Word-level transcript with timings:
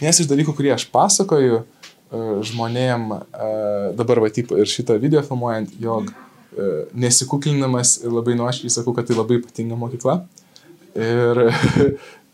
vienas 0.00 0.20
iš 0.22 0.28
dalykų, 0.30 0.54
kurį 0.56 0.72
aš 0.74 0.86
pasakoju 0.92 1.62
uh, 1.62 1.64
žmonėm 2.46 3.10
uh, 3.14 3.22
dabar, 3.98 4.22
va, 4.24 4.30
taip, 4.34 4.52
ir 4.56 4.70
šitą 4.70 4.98
video 5.02 5.22
filmuojant, 5.26 5.74
jog 5.82 6.12
uh, 6.12 6.84
nesikuklinamas 6.94 7.98
ir 8.04 8.14
labai 8.14 8.36
nuoširdžiai 8.38 8.78
sakau, 8.78 8.94
kad 8.96 9.08
tai 9.08 9.18
labai 9.18 9.40
ypatinga 9.42 9.78
mokykla. 9.78 10.22
Ir, 10.98 11.38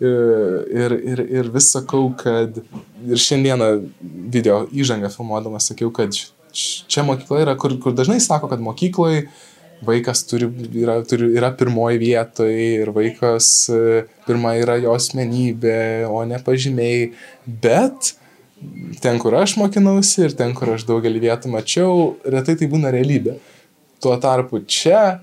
ir, 0.00 0.92
ir, 0.94 1.20
ir 1.36 1.48
vis 1.52 1.66
sakau, 1.74 2.06
kad 2.16 2.54
ir 2.56 3.20
šiandieną 3.20 3.66
video 4.32 4.62
įžangą 4.72 5.10
filmuodamas 5.12 5.66
sakiau, 5.68 5.90
kad 5.92 6.16
čia 6.54 7.04
mokykla 7.04 7.42
yra, 7.42 7.54
kur, 7.60 7.74
kur 7.82 7.92
dažnai 7.92 8.16
sako, 8.24 8.48
kad 8.48 8.62
mokykloje 8.64 9.26
vaikas 9.84 10.24
turi, 10.28 10.48
yra, 10.80 10.98
turi, 11.08 11.30
yra 11.36 11.50
pirmoji 11.56 12.00
vietoje 12.00 12.66
ir 12.80 12.90
vaikas 12.94 13.48
e, 13.72 14.04
pirma 14.26 14.54
yra 14.60 14.76
jo 14.82 14.94
asmenybė, 14.96 16.06
o 16.08 16.22
ne 16.28 16.38
pažymiai. 16.42 17.10
Bet 17.46 18.14
ten, 19.02 19.18
kur 19.22 19.36
aš 19.38 19.56
mokinausi 19.60 20.26
ir 20.28 20.36
ten, 20.38 20.54
kur 20.56 20.74
aš 20.76 20.86
daugelį 20.88 21.24
vietų 21.26 21.52
mačiau, 21.52 22.14
retai 22.24 22.56
tai 22.60 22.70
būna 22.70 22.92
realybė. 22.94 23.38
Tuo 24.02 24.16
tarpu 24.20 24.62
čia 24.68 25.20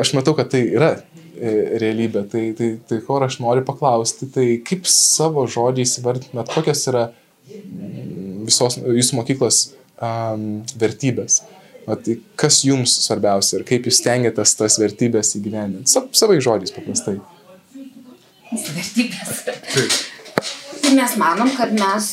aš 0.00 0.12
matau, 0.16 0.34
kad 0.36 0.50
tai 0.52 0.62
yra 0.68 0.92
e, 0.96 1.78
realybė. 1.80 2.26
Tai, 2.32 2.44
tai, 2.58 2.70
tai 2.88 3.00
ko 3.06 3.20
aš 3.24 3.38
noriu 3.44 3.64
paklausti, 3.66 4.28
tai 4.32 4.48
kaip 4.66 4.88
savo 4.90 5.46
žodžiais 5.50 5.98
įvardinat, 6.00 6.52
kokios 6.52 6.86
yra 6.90 7.08
visos 8.46 8.78
jūsų 8.80 9.20
mokyklos 9.20 9.60
um, 10.02 10.64
vertybės. 10.78 11.42
O 11.86 11.94
tai 11.94 12.16
kas 12.34 12.64
jums 12.66 12.96
svarbiausia 13.04 13.60
ir 13.60 13.64
kaip 13.68 13.86
jūs 13.86 14.00
stengiatės 14.00 14.56
tas 14.58 14.78
vertybės 14.82 15.36
įgyvendinti? 15.38 15.90
Sa, 15.92 16.02
savai 16.10 16.40
žodžiais 16.42 16.74
paprastai. 16.74 17.20
Vertybės. 18.50 19.44
Taip. 19.46 20.00
Tai 20.82 20.94
mes 20.98 21.14
manom, 21.20 21.52
kad 21.54 21.70
mes 21.74 22.08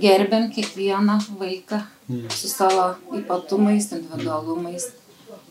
gerbiam 0.00 0.48
kiekvieną 0.50 1.20
vaiką 1.38 1.80
mm. 2.08 2.30
su 2.30 2.50
savo 2.50 2.88
ypatumais, 3.18 3.92
individualumais 3.94 4.88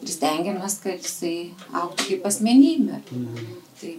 ir 0.03 0.11
stengiamės, 0.11 0.79
kad 0.83 0.99
jisai 0.99 1.51
auktų 1.75 2.09
kaip 2.09 2.27
asmenybė. 2.29 2.99
Mm. 3.15 3.55
Tai 3.79 3.93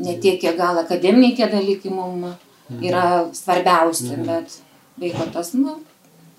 ne 0.00 0.16
tiek, 0.18 0.40
kiek 0.42 0.58
gal 0.58 0.82
akademiniai 0.82 1.36
tie 1.38 1.48
dalykai 1.50 1.94
mums 1.94 2.34
mm. 2.34 2.82
yra 2.90 3.06
svarbiausi, 3.36 4.10
mm. 4.16 4.26
bet 4.28 4.58
vaiko 5.00 5.30
tas, 5.34 5.54
nu, 5.54 5.78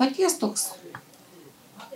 paties 0.02 0.38
toks 0.42 0.72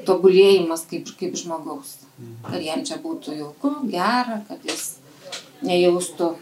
tobulėjimas 0.06 0.86
kaip, 0.89 1.09
kaip 1.20 1.38
žmogaus. 1.39 1.98
Kad 2.45 2.62
jam 2.64 2.84
čia 2.88 3.00
būtų 3.02 3.36
jauku, 3.39 3.72
gera, 3.92 4.39
kad 4.47 4.62
jis 4.67 4.95
nejaustų 5.66 6.36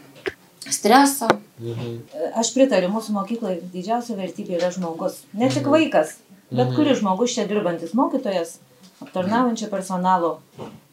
streso. 0.70 1.30
Mhm. 1.62 1.96
Aš 2.40 2.54
pritariu, 2.56 2.92
mūsų 2.94 3.16
mokykloje 3.16 3.62
didžiausia 3.74 4.18
vertybė 4.20 4.60
yra 4.60 4.72
žmogus. 4.76 5.22
Ne 5.34 5.50
tik 5.50 5.66
mhm. 5.66 5.74
vaikas, 5.78 6.18
bet 6.52 6.68
mhm. 6.68 6.76
kuris 6.78 7.02
žmogus 7.02 7.36
čia 7.38 7.48
dirbantis 7.50 7.96
mokytojas, 7.98 8.58
aptarnaujančio 9.04 9.70
personalo 9.72 10.36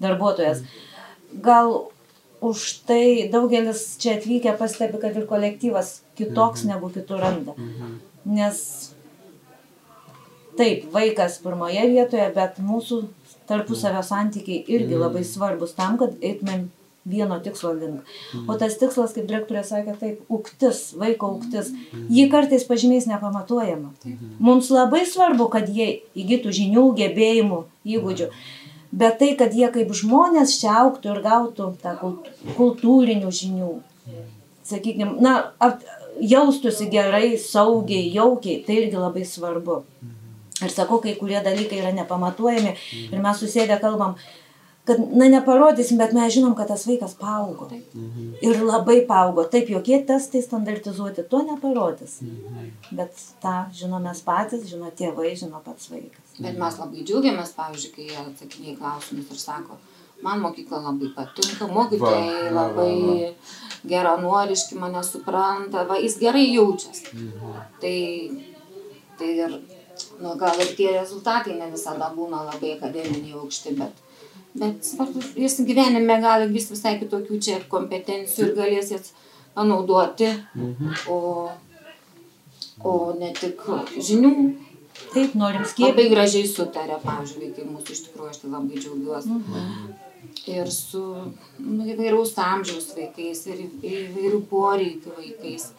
darbuotojas. 0.02 0.62
Gal 1.44 1.90
už 2.40 2.86
tai 2.88 3.28
daugelis 3.32 3.98
čia 4.00 4.16
atvykę 4.16 4.56
pastebi, 4.58 4.98
kad 5.02 5.16
ir 5.16 5.28
kolektyvas 5.28 6.00
kitoks 6.18 6.64
negu 6.68 6.88
kitur 6.94 7.20
randa. 7.20 7.54
Nes 8.24 8.94
taip, 10.58 10.86
vaikas 10.94 11.38
pirmoje 11.44 11.86
vietoje, 11.92 12.26
bet 12.34 12.60
mūsų 12.64 13.02
tarpusavio 13.50 14.02
santykiai 14.06 14.62
irgi 14.66 14.94
mm. 14.94 15.00
labai 15.04 15.24
svarbus 15.26 15.74
tam, 15.78 15.98
kad 16.00 16.14
eitumėm 16.20 16.68
vieno 17.10 17.38
tikslo 17.42 17.72
link. 17.74 18.06
Mm. 18.34 18.46
O 18.50 18.56
tas 18.60 18.76
tikslas, 18.80 19.14
kaip 19.16 19.26
direktorė 19.30 19.64
sakė, 19.66 19.96
taip, 20.00 20.22
uktis, 20.32 20.90
vaiko 21.00 21.32
uktis, 21.38 21.72
mm. 21.72 22.06
jį 22.14 22.26
kartais 22.32 22.66
pažymės 22.68 23.08
nepamatuojama. 23.10 23.92
Mums 24.38 24.70
labai 24.74 25.04
svarbu, 25.08 25.50
kad 25.52 25.70
jie 25.70 26.02
įgytų 26.18 26.54
žinių, 26.60 26.86
gebėjimų, 27.00 27.62
įgūdžių. 27.96 28.30
Bet 29.00 29.20
tai, 29.20 29.34
kad 29.38 29.54
jie 29.54 29.68
kaip 29.70 29.92
žmonės 29.94 30.56
čia 30.58 30.74
auktų 30.82 31.14
ir 31.14 31.22
gautų 31.22 31.68
tą 31.82 31.94
kultūrinių 32.56 33.30
žinių, 33.30 33.74
sakykime, 34.66 35.14
na, 35.22 35.36
jaustųsi 36.20 36.88
gerai, 36.90 37.38
saugiai, 37.38 38.10
jaukiai, 38.14 38.62
tai 38.66 38.80
irgi 38.82 38.98
labai 38.98 39.24
svarbu. 39.26 39.82
Ir 40.60 40.72
sakau, 40.74 41.00
kai 41.00 41.16
kurie 41.16 41.40
dalykai 41.44 41.80
yra 41.80 41.94
nepamatuojami 41.96 42.74
mhm. 42.74 43.14
ir 43.14 43.24
mes 43.24 43.42
susėdę 43.42 43.80
kalbam, 43.80 44.16
kad, 44.84 45.00
na, 45.16 45.28
neparodysim, 45.28 45.98
bet 46.00 46.12
mes 46.16 46.32
žinom, 46.34 46.54
kad 46.58 46.70
tas 46.72 46.86
vaikas 46.88 47.14
paaugo. 47.18 47.68
Mhm. 47.94 48.32
Ir 48.46 48.62
labai 48.64 49.00
paaugo. 49.08 49.44
Taip, 49.52 49.70
jokie 49.70 50.00
testai 50.06 50.42
standartizuoti 50.42 51.24
to 51.30 51.42
neparodys. 51.46 52.20
Mhm. 52.24 52.70
Bet 52.98 53.14
tą 53.42 53.56
žinom 53.76 54.04
mes 54.08 54.20
patys, 54.26 54.66
žino 54.70 54.90
tėvai, 54.90 55.34
žino 55.38 55.62
pats 55.64 55.90
vaikas. 55.92 56.36
Bet 56.40 56.58
mes 56.58 56.78
labai 56.82 57.04
džiaugiamės, 57.04 57.54
pavyzdžiui, 57.56 57.94
kai 57.96 58.10
jie 58.10 58.20
atsakinėja 58.24 58.78
klausimus 58.78 59.32
ir 59.32 59.40
sako, 59.40 59.76
man 60.24 60.40
mokykla 60.40 60.80
labai 60.84 61.10
patinka, 61.16 61.68
mokytojai 61.68 62.52
labai 62.52 63.34
geranoriški 63.90 64.78
mane 64.80 65.02
supranta, 65.04 65.84
va, 65.88 65.98
jis 66.00 66.16
gerai 66.20 66.46
jaučiasi. 66.48 67.12
Mhm. 67.12 67.60
Tai, 67.80 67.98
tai 69.20 69.30
ir 69.44 69.60
nu, 70.20 70.34
gal 70.36 70.60
ir 70.60 70.74
tie 70.76 70.92
rezultatai 70.98 71.56
ne 71.58 71.70
visada 71.72 72.10
būna 72.16 72.44
labai 72.48 72.74
akademiniai 72.76 73.38
aukšti, 73.40 73.74
bet, 73.78 74.02
bet 74.60 74.84
svarbu, 74.84 75.22
jis 75.40 75.60
gyvenime 75.68 76.20
gali 76.22 76.50
vis 76.52 76.68
visai 76.72 76.96
kitokių 77.00 77.40
čia 77.46 77.58
kompetencijų 77.72 78.50
ir 78.50 78.56
galės 78.58 78.92
jas 78.94 79.12
panaudoti, 79.54 80.30
mhm. 80.54 80.92
o, 81.08 81.48
o 82.84 82.96
ne 83.18 83.32
tik 83.36 83.64
žinių. 83.96 84.34
Taip, 85.10 85.34
norim 85.34 85.64
skiepyti. 85.64 85.90
Labai 85.96 86.10
gražiai 86.12 86.46
sutarė, 86.46 87.00
pavyzdžiui, 87.02 87.48
vaikai 87.48 87.66
mūsų 87.66 87.94
iš 87.94 88.04
tikrųjų, 88.06 88.30
aš 88.30 88.42
tai 88.42 88.50
labai 88.52 88.78
džiaugiuosi. 88.78 89.36
Mhm. 89.40 89.92
Ir 90.50 90.68
su 90.70 91.00
nu, 91.58 91.86
įvairaus 91.88 92.34
amžiaus 92.38 92.90
vaikais, 92.94 93.40
ir 93.48 93.64
įvairių 93.64 94.42
poreikių 94.50 95.14
vaikais 95.16 95.70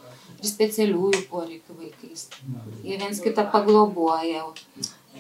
ir 0.41 0.50
specialiųjų 0.50 1.22
poreikių 1.29 1.78
vaikais. 1.78 2.28
Jie 2.85 2.97
viens 2.97 3.22
kitą 3.24 3.46
pagloboja, 3.53 4.47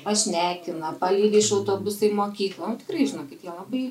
pašnekina, 0.05 0.95
palydi 0.99 1.41
iš 1.41 1.51
autobusai 1.59 2.11
mokyklą. 2.17 2.73
Nu, 2.73 2.81
tikrai, 2.81 3.07
žinokit, 3.09 3.43
jie 3.43 3.53
labai 3.53 3.83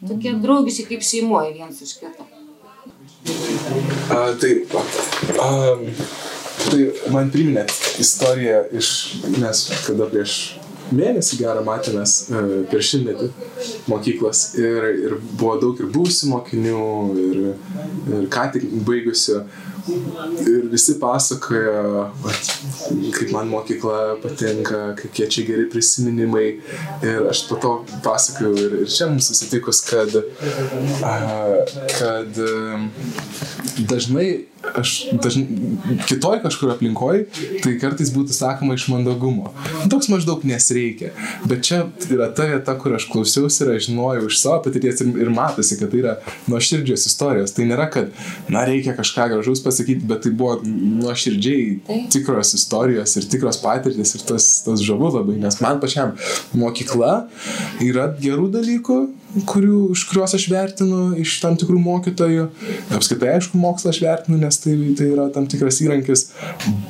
tokie 0.00 0.32
mhm. 0.32 0.42
draugiški 0.44 0.88
kaip 0.92 1.04
šeimoje 1.04 1.54
viens 1.56 1.82
iš 1.84 1.98
kito. 2.00 2.28
A, 4.14 4.32
tai, 4.40 4.52
a, 5.42 5.50
tai 6.68 6.80
man 7.12 7.32
priminė 7.34 7.66
istoriją 8.00 8.62
iš, 8.78 8.92
nes 9.36 9.64
kada 9.84 10.08
prieš 10.08 10.57
mėnesį 10.94 11.40
gerą 11.42 11.62
matėmės 11.66 12.16
e, 12.28 12.42
per 12.70 12.84
šimtmetį 12.90 13.30
mokyklos 13.90 14.44
ir, 14.60 14.88
ir 15.06 15.16
buvo 15.30 15.56
daug 15.62 15.80
ir 15.82 15.90
būsių 15.94 16.32
mokinių 16.34 16.84
ir, 17.24 17.40
ir 18.12 18.28
ką 18.32 18.48
tik 18.56 18.68
baigusių 18.88 19.42
Ir 19.88 20.66
visi 20.68 20.94
pasakoja, 21.00 22.10
kaip 23.16 23.30
man 23.32 23.48
mokykla 23.48 24.18
patinka, 24.22 24.80
kokie 24.98 25.28
čia 25.32 25.44
geri 25.48 25.64
prisiminimai. 25.72 26.48
Ir 27.06 27.28
aš 27.30 27.46
po 27.48 27.56
to 27.62 27.72
pasakoju 28.04 28.52
ir, 28.64 28.76
ir 28.82 28.92
čia 28.92 29.08
mums 29.08 29.30
susitikus, 29.30 29.80
kad, 29.88 30.12
kad 31.96 32.40
dažnai 33.78 34.28
aš 34.76 34.94
dažnai, 35.12 35.46
kitoj 36.08 36.40
kažkur 36.44 36.72
aplinkoj, 36.74 37.24
tai 37.64 37.74
kartais 37.80 38.10
būtų 38.14 38.34
sakoma 38.36 38.76
iš 38.78 38.88
mandagumo. 38.92 39.52
Toks 39.92 40.10
maždaug 40.12 40.44
nesreikia. 40.48 41.12
Bet 41.48 41.64
čia 41.68 41.84
yra 42.10 42.30
ta 42.34 42.48
vieta, 42.50 42.74
kur 42.80 42.96
aš 42.98 43.08
klausiausi 43.12 43.64
ir 43.64 43.72
aš 43.74 43.88
žinojau 43.88 44.26
iš 44.28 44.40
savo 44.42 44.60
patirties 44.66 45.02
ir, 45.04 45.12
ir 45.24 45.32
matosi, 45.34 45.78
kad 45.80 45.92
tai 45.92 46.02
yra 46.02 46.16
nuoširdžios 46.50 47.06
istorijos. 47.10 47.54
Tai 47.56 47.68
nėra, 47.68 47.88
kad, 47.92 48.12
na, 48.52 48.64
reikia 48.68 48.96
kažką 48.98 49.28
gražaus 49.34 49.62
pasakyti, 49.64 50.06
bet 50.08 50.24
tai 50.26 50.34
buvo 50.36 50.58
nuoširdžiai 50.64 52.08
tikros 52.12 52.54
istorijos 52.58 53.16
ir 53.18 53.28
tikros 53.30 53.60
patirtis 53.62 54.14
ir 54.16 54.26
tas, 54.28 54.50
tas 54.66 54.84
žavu 54.84 55.12
labai, 55.14 55.38
nes 55.40 55.60
man 55.64 55.80
pačiam 55.82 56.14
mokykla 56.56 57.14
yra 57.84 58.10
gerų 58.20 58.50
dalykų, 58.58 58.98
kurių, 59.48 59.80
už 59.92 60.04
kuriuos 60.08 60.34
aš 60.38 60.46
vertinu 60.50 61.00
iš 61.20 61.36
tam 61.42 61.56
tikrų 61.60 61.78
mokytojų. 61.82 62.46
Apskritai, 62.96 63.34
aišku, 63.36 63.58
mokslą 63.60 63.92
aš 63.92 64.00
vertinu, 64.04 64.38
nes 64.40 64.60
tai, 64.62 64.74
tai 64.98 65.10
yra 65.12 65.28
tam 65.34 65.48
tikras 65.50 65.80
įrankis, 65.84 66.24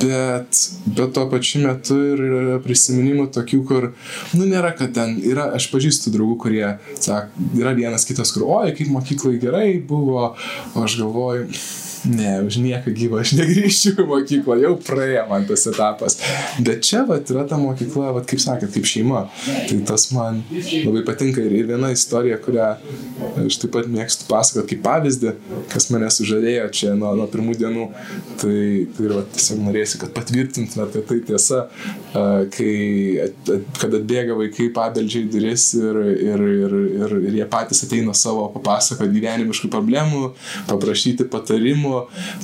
bet, 0.03 0.63
bet 0.87 1.15
tuo 1.17 1.27
pačiu 1.33 1.65
metu 1.67 1.99
ir 2.13 2.23
yra 2.29 2.61
prisiminimų 2.65 3.29
tokių, 3.35 3.61
kur, 3.69 3.91
nu, 4.37 4.47
nėra, 4.47 4.73
kad 4.79 4.95
ten 4.97 5.19
yra, 5.19 5.51
aš 5.59 5.71
pažįstu 5.73 6.15
draugų, 6.15 6.39
kurie, 6.47 6.65
sak, 7.01 7.35
yra 7.59 7.75
vienas 7.79 8.07
kitas, 8.09 8.33
kur, 8.35 8.47
oi, 8.61 8.73
kaip 8.79 8.93
mokyklai 8.95 9.37
gerai 9.43 9.69
buvo, 9.83 10.33
o 10.75 10.87
aš 10.87 11.01
galvoju, 11.03 11.49
ne, 12.09 12.33
už 12.47 12.59
nieką 12.63 12.93
gyvą 12.97 13.23
aš 13.23 13.35
negrįžčiau 13.39 14.03
į 14.03 14.07
mokyklą, 14.09 14.59
jau 14.63 14.75
praėjo 14.83 15.25
man 15.31 15.47
tas 15.49 15.67
etapas. 15.71 16.19
Bet 16.65 16.83
čia 16.87 17.05
va 17.09 17.19
yra 17.21 17.45
ta 17.49 17.59
mokykla, 17.61 18.13
va, 18.17 18.23
kaip 18.27 18.43
sakėt, 18.43 18.73
kaip 18.75 18.89
šeima. 18.89 19.27
Tai 19.69 19.79
tas 19.89 20.09
man 20.15 20.43
labai 20.51 21.05
patinka 21.07 21.45
ir 21.45 21.69
viena 21.69 21.93
istorija, 21.95 22.39
kurią 22.43 22.71
aš 23.45 23.61
taip 23.63 23.75
pat 23.77 23.91
mėgstu 23.93 24.29
pasakoti 24.31 24.75
kaip 24.75 24.85
pavyzdį, 24.87 25.35
kas 25.73 25.89
mane 25.95 26.11
sužavėjo 26.13 26.69
čia 26.75 26.95
nuo, 26.99 27.15
nuo 27.19 27.29
pirmų 27.31 27.57
dienų. 27.61 27.89
Tai, 28.41 28.59
tai 28.97 29.11
va, 29.13 29.25
tiesiog 29.35 29.63
norėsiu, 29.67 30.01
kad 30.03 30.15
patvirtintumėt, 30.17 30.95
kad 30.95 31.09
tai 31.09 31.21
tiesa, 31.29 31.63
kai, 32.55 32.73
kad 33.81 33.99
atbėga 34.01 34.37
vaikai, 34.39 34.71
pabeldžia 34.75 35.25
į 35.25 35.31
duris 35.33 35.69
ir, 35.79 36.01
ir, 36.15 36.45
ir, 36.55 36.77
ir, 37.03 37.17
ir 37.31 37.39
jie 37.41 37.49
patys 37.51 37.85
ateina 37.87 38.15
savo 38.17 38.47
papasakoti 38.55 39.15
gyvenimiškų 39.19 39.71
problemų, 39.73 40.33
paprašyti 40.71 41.29
patarimų. 41.33 41.98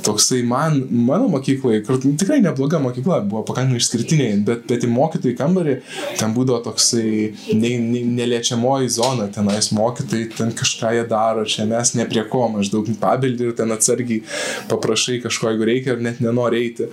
Toksai 0.04 0.42
man, 0.46 0.80
mano 0.90 1.28
mokyklai, 1.32 1.80
tikrai 1.84 2.40
nebloga 2.44 2.80
mokykla, 2.82 3.20
buvo 3.28 3.44
pakankamai 3.48 3.80
išskirtinė, 3.82 4.28
bet, 4.46 4.64
bet 4.70 4.86
į 4.86 4.90
mokytojų 4.92 5.36
kambarį 5.38 5.76
ten 6.20 6.34
būdavo 6.36 6.60
toksai 6.68 7.32
ne, 7.56 7.74
ne, 7.80 8.02
neliečiamoji 8.18 8.92
zona, 8.96 9.28
tenais 9.32 9.70
mokytojai 9.74 10.30
ten 10.36 10.52
kažką 10.56 10.94
jie 10.98 11.06
daro, 11.10 11.44
čia 11.48 11.66
mes 11.68 11.94
ne 11.98 12.06
prie 12.10 12.24
ko, 12.30 12.46
maždaug 12.52 12.88
pabeldį 13.00 13.50
ir 13.50 13.56
ten 13.58 13.74
atsargiai 13.74 14.22
paprašai 14.70 15.20
kažko, 15.24 15.52
jeigu 15.52 15.68
reikia, 15.68 15.94
ar 15.96 16.04
net 16.04 16.20
nenori 16.24 16.62
eiti. 16.64 16.88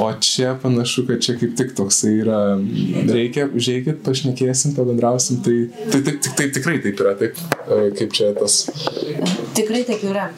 O 0.00 0.08
čia 0.20 0.54
panašu, 0.62 1.06
kad 1.08 1.22
čia 1.24 1.36
kaip 1.40 1.56
tik 1.58 1.74
toksai 1.78 2.12
yra, 2.22 2.40
reikia, 3.10 3.48
užėjkit, 3.56 4.02
pašnekėsim, 4.06 4.74
pabendrausim, 4.76 5.40
tai, 5.44 5.56
tai, 5.92 6.02
tai, 6.02 6.16
tai, 6.22 6.34
tai 6.40 6.48
tikrai 6.58 6.78
taip 6.84 7.02
yra, 7.04 7.14
taip, 7.20 7.40
kaip 7.98 8.16
čia 8.16 8.32
tas. 8.36 8.58
Tikrai 9.56 9.82
taip 9.88 10.04
yra. 10.06 10.28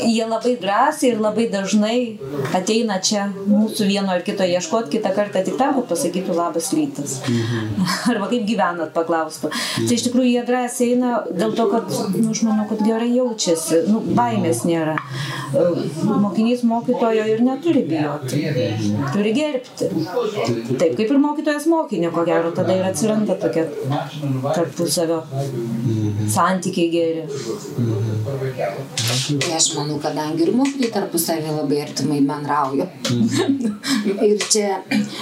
Jie 0.00 0.26
labai 0.26 0.56
drąsiai 1.00 1.10
ir 1.10 1.20
labai 1.20 1.48
dažnai 1.50 2.18
ateina 2.54 3.00
čia 3.00 3.30
mūsų 3.32 3.86
vieno 3.88 4.12
ar 4.12 4.22
kito 4.22 4.44
ieškoti, 4.44 4.98
kitą 4.98 5.12
kartą 5.14 5.44
tik 5.44 5.56
tam, 5.56 5.74
kad 5.74 5.88
pasakytų 5.88 6.34
labas 6.34 6.72
rytas. 6.72 7.20
Mhm. 7.26 7.86
Arba 8.12 8.28
kaip 8.28 8.46
gyvenat, 8.46 8.92
paklaustų. 8.94 9.50
Mhm. 9.50 9.86
Tai 9.88 9.94
iš 9.96 10.04
tikrųjų 10.08 10.30
jie 10.30 10.44
drąsiai 10.46 10.90
eina 10.94 11.22
dėl 11.30 11.54
to, 11.56 11.66
kad, 11.70 11.88
nu, 12.16 12.30
aš 12.30 12.42
manau, 12.44 12.66
kad 12.68 12.82
gerai 12.84 13.10
jaučiasi, 13.14 13.84
nu, 13.88 14.02
baimės 14.16 14.64
nėra. 14.68 14.96
Mokinys 16.04 16.62
mokytojo 16.62 17.24
ir 17.26 17.42
neturi 17.42 17.82
bijoti, 17.88 18.44
turi 19.14 19.32
gerbti. 19.34 19.90
Taip 20.78 20.96
kaip 20.98 21.06
ir 21.08 21.18
mokytojas 21.18 21.66
mokinio, 21.70 22.12
ko 22.14 22.24
gero, 22.28 22.52
tada 22.54 22.76
ir 22.76 22.86
atsiranda 22.86 23.36
tokia 23.40 23.66
tarpusavio 24.54 25.22
santykiai 26.30 26.90
geri. 26.92 27.24
Tai 29.40 29.52
aš 29.56 29.72
manau, 29.78 29.98
kadangi 30.02 30.46
ir 30.46 30.52
mokytojai 30.80 30.92
tarpusavį 30.94 31.52
labai 31.54 31.80
artimai 31.84 32.20
bendrauja. 32.24 32.86
ir 34.26 34.38
čia 34.48 34.80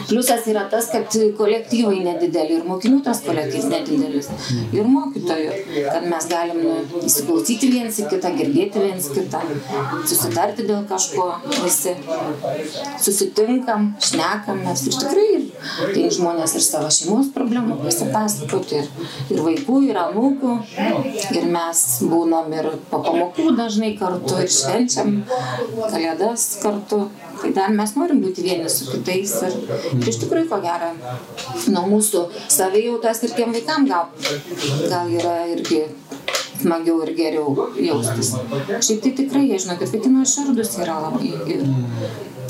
pliusas 0.09 0.47
yra 0.47 0.69
tas, 0.71 0.91
kad 0.93 1.11
kolektyvai 1.39 2.03
nedideli 2.05 2.59
ir 2.59 2.65
mokinių 2.65 3.03
tas 3.03 3.23
kolektyvas 3.25 3.69
nedidelis. 3.73 4.29
Ir 4.73 4.87
mokytojų, 4.87 5.53
kad 5.91 6.07
mes 6.07 6.29
galim 6.31 6.63
nu, 6.63 7.03
įsiklausyti 7.05 7.71
viens 7.73 7.99
į 7.99 8.09
kitą, 8.13 8.33
girdėti 8.39 8.83
viens 8.83 9.09
kitą, 9.11 9.43
susitarti 10.07 10.67
dėl 10.69 10.85
kažko, 10.89 11.29
visi 11.65 11.97
susitinkam, 13.03 13.95
šnekam, 14.03 14.63
mes. 14.65 14.87
Iš 14.89 15.01
tikrųjų 15.03 15.43
tai 15.95 16.07
žmonės 16.15 16.57
ir 16.59 16.65
savo 16.65 16.91
šeimos 16.93 17.33
problemų 17.35 17.81
pasipasakoti, 17.83 18.83
ir, 18.83 18.91
ir 19.35 19.43
vaikų, 19.45 19.81
ir 19.89 20.01
anūkų, 20.05 20.55
ir 21.39 21.49
mes 21.51 21.85
būnam 22.09 22.53
ir 22.55 22.71
po 22.91 23.03
pamokų 23.05 23.51
dažnai 23.59 23.95
kartu, 23.99 24.39
ir 24.45 24.53
švenčiam 24.53 25.19
kalėdas 25.79 26.47
kartu. 26.63 27.07
Tai 27.39 27.53
dar 27.55 27.71
mes 27.71 27.93
norim 27.95 28.19
būti 28.25 28.43
vieni 28.43 28.71
su 28.73 28.89
kitais 28.91 29.37
ir, 29.47 29.55
ir 29.95 30.09
iš 30.11 30.19
tikrųjų, 30.25 30.49
ko 30.51 30.59
gero, 30.65 30.91
nuo 31.71 31.85
mūsų 31.93 32.25
savijautas 32.51 33.23
ir 33.23 33.37
tiem 33.37 33.55
vaikam 33.55 33.87
gal, 33.87 34.09
gal 34.91 35.13
yra 35.15 35.37
irgi 35.53 35.85
smagiau 36.59 37.03
ir 37.05 37.13
geriau 37.19 37.69
jaustis. 37.79 38.33
Šiaip 38.87 39.05
tai 39.05 39.13
tikrai, 39.21 39.45
jie 39.47 39.61
žino, 39.63 39.79
kad 39.79 39.93
vaikino 39.95 40.25
širdus 40.27 40.75
yra 40.83 40.99
labai. 41.05 41.33
Ir, 41.55 41.65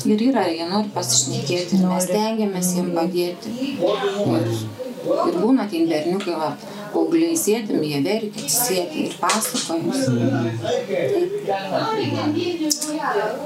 ir 0.09 0.25
yra, 0.31 0.47
jie 0.49 0.65
nori 0.69 0.89
pasišnekėti, 0.95 1.79
ir 1.79 1.87
mes 1.91 2.09
tengiamės 2.09 2.73
jiems 2.77 2.95
padėti. 2.97 3.53
Ir, 3.77 4.51
ir 5.29 5.39
būna 5.43 5.69
tie 5.69 5.85
berniukai, 5.89 6.37
va, 6.39 6.53
paaugliai 6.93 7.37
sėdim, 7.39 7.83
jie 7.85 7.99
verkia, 8.05 8.49
sėdi 8.53 9.05
ir 9.07 9.13
pasakoja. 9.21 9.93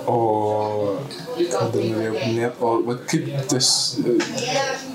O 0.07 0.18
ką 1.63 1.71
dar 1.74 1.86
norėjau 1.88 2.13
paminėti, 2.19 2.63
o 2.63 2.71
va, 2.88 2.95
kaip 3.10 3.30
tas 3.51 3.69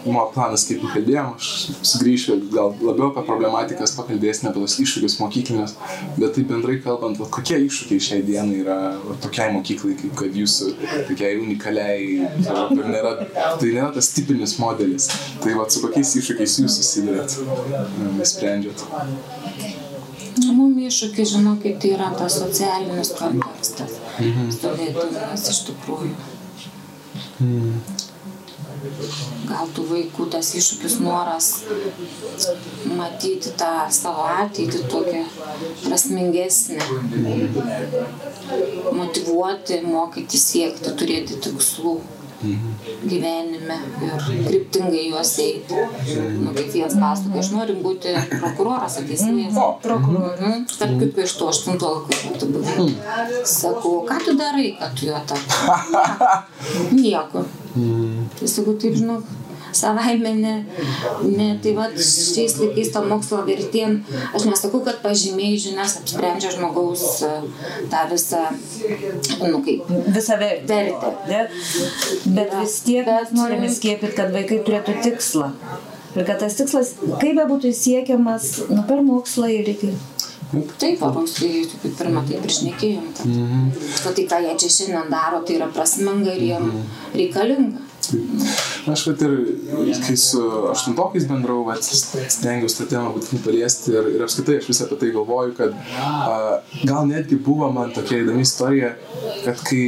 mano 0.05 0.27
planas, 0.35 0.65
kaip 0.69 0.85
kalbėjom, 0.93 1.33
aš 1.37 1.49
sugrįšiu 1.91 2.37
gal 2.53 2.73
labiau 2.85 3.11
apie 3.11 3.25
problematikas, 3.27 3.95
pakalbėsime 3.99 4.51
apie 4.51 4.63
tos 4.63 4.79
iššūkius 4.85 5.19
mokyklinės, 5.23 5.75
bet 6.19 6.37
tai 6.37 6.45
bendrai 6.49 6.79
kalbant, 6.85 7.19
va, 7.21 7.29
kokie 7.39 7.59
iššūkiai 7.67 8.05
šiai 8.09 8.25
dienai 8.27 8.63
yra 8.63 8.79
va, 9.03 9.17
tokiai 9.25 9.53
mokyklai, 9.57 9.97
kaip 10.03 10.15
kad 10.23 10.39
jūsų 10.43 10.73
tokiai 11.11 11.41
unikaliai, 11.43 12.31
tai 12.47 12.89
nėra, 12.95 13.15
tai 13.35 13.73
nėra 13.73 13.91
tas 13.97 14.13
tipinis 14.17 14.59
modelis. 14.63 15.11
Tai 15.43 15.57
va, 15.59 15.69
su 15.73 15.83
kokiais 15.85 16.15
iššūkiais 16.23 16.59
jūs 16.63 16.79
susidurėt, 16.81 17.39
sprendžiat? 18.29 18.87
Mums 20.49 20.79
iššūkiai, 20.89 21.29
žinokit, 21.35 21.79
tai 21.83 21.95
yra 21.97 22.11
tas 22.17 22.39
socialinis 22.41 23.13
kontekstas. 23.19 23.99
Mhm. 24.19 24.51
Sovietinės 24.55 25.49
iš 25.53 25.65
tikrųjų. 25.69 26.38
Mhm. 27.39 27.81
Gal 29.49 29.71
tų 29.75 29.85
vaikų 29.89 30.25
tas 30.33 30.49
iššūkis 30.59 30.99
noras 31.03 31.49
matyti 32.99 33.53
tą 33.59 33.71
savo 33.95 34.27
ateitį 34.43 34.83
tokią 34.93 35.23
prasmingesnę. 35.85 36.87
Motivuoti, 38.99 39.81
mokyti 39.87 40.41
siekti, 40.43 40.95
turėti 41.01 41.41
tikslų 41.47 41.97
gyvenime 42.41 43.79
ir 44.07 44.27
kryptingai 44.47 45.05
juos 45.09 45.33
eiti. 45.43 45.75
Nu, 46.39 46.53
kaip 46.55 46.71
vienas 46.73 46.95
pasakoja, 47.01 47.43
aš 47.43 47.51
noriu 47.55 47.79
būti 47.83 48.15
prokuroras 48.37 48.99
teisėjas. 49.01 49.59
Prokuroras. 49.83 50.41
Mhm. 50.41 50.67
Tarp 50.79 50.95
kitko 51.03 51.25
iš 51.27 51.35
to 51.41 51.51
aštuntuolo, 51.53 52.05
kur 52.07 52.39
tu 52.39 52.51
buvai. 52.55 52.89
Sakau, 53.43 53.97
ką 54.09 54.21
tu 54.25 54.37
darai, 54.39 54.71
kad 54.79 54.95
tu 54.95 55.11
juo 55.11 55.21
taptum? 55.27 55.99
Nieko. 56.99 57.45
Tai 58.39 58.49
sakau, 58.55 58.75
taip 58.81 58.95
žinok, 58.99 59.27
savaime 59.79 60.33
ne, 60.39 60.55
ne 61.25 61.49
tai 61.63 61.75
va 61.77 61.89
šiais 61.95 62.57
laikais 62.61 62.93
to 62.95 63.03
mokslo 63.11 63.43
vertėm, 63.49 63.99
aš 64.35 64.49
nesakau, 64.51 64.83
kad 64.87 65.01
pažymiai 65.05 65.59
žinias 65.61 65.99
apsprendžia 66.01 66.53
žmogaus 66.57 67.05
e, 67.27 67.33
tą 67.93 68.05
visą, 68.13 68.45
nu 69.45 69.63
kaip. 69.67 69.89
Visą 70.19 70.39
vertę. 70.43 70.83
vertę. 71.29 71.47
Bet 72.27 72.55
vis 72.61 72.81
tiek 72.87 73.07
mes 73.09 73.33
norime 73.37 73.71
skiepyti, 73.73 74.15
kad 74.19 74.35
vaikai 74.35 74.61
turėtų 74.67 74.99
tikslą. 75.07 75.53
Ir 76.17 76.25
kad 76.27 76.41
tas 76.41 76.57
tikslas, 76.59 76.95
kaip 77.21 77.37
be 77.37 77.45
būtų 77.51 77.73
siekiamas, 77.77 78.55
nu, 78.73 78.83
per 78.89 79.05
mokslą 79.07 79.51
ir 79.55 79.75
iki 79.77 79.93
Taip, 80.49 81.03
Rusijai, 81.03 81.67
kaip 81.83 81.97
pirmą, 81.99 82.23
taip 82.25 82.47
ir 82.49 82.53
šnekėjom. 82.57 83.09
Kad, 83.17 83.27
mm 83.29 83.49
-hmm. 83.49 84.15
tai, 84.17 84.25
ką 84.31 84.39
jie 84.45 84.55
čia 84.63 84.71
šiandien 84.77 85.11
daro, 85.13 85.43
tai 85.45 85.59
yra 85.59 85.69
prasminga 85.69 86.33
ir 86.33 86.43
jiem 86.43 86.71
reikalinga. 87.15 87.85
Aš 88.93 89.05
vat 89.11 89.23
ir, 89.27 89.35
kai 90.07 90.17
su 90.21 90.43
aštuntokais 90.71 91.27
bendravau, 91.29 91.67
vat, 91.69 91.85
stengiausi 91.85 92.81
tą 92.81 92.89
temą 92.93 93.13
būtinai 93.17 93.43
paliesti 93.45 93.93
ir, 93.95 94.11
ir 94.17 94.25
apskritai 94.25 94.59
aš 94.61 94.69
visą 94.71 94.87
apie 94.87 95.01
tai 95.03 95.11
galvoju, 95.17 95.55
kad 95.59 95.75
a, 95.75 96.39
gal 96.89 97.09
netgi 97.11 97.39
buvo 97.49 97.71
man 97.75 97.93
tokia 97.97 98.23
įdomi 98.23 98.47
istorija, 98.47 98.95
kad 99.45 99.61
kai 99.67 99.83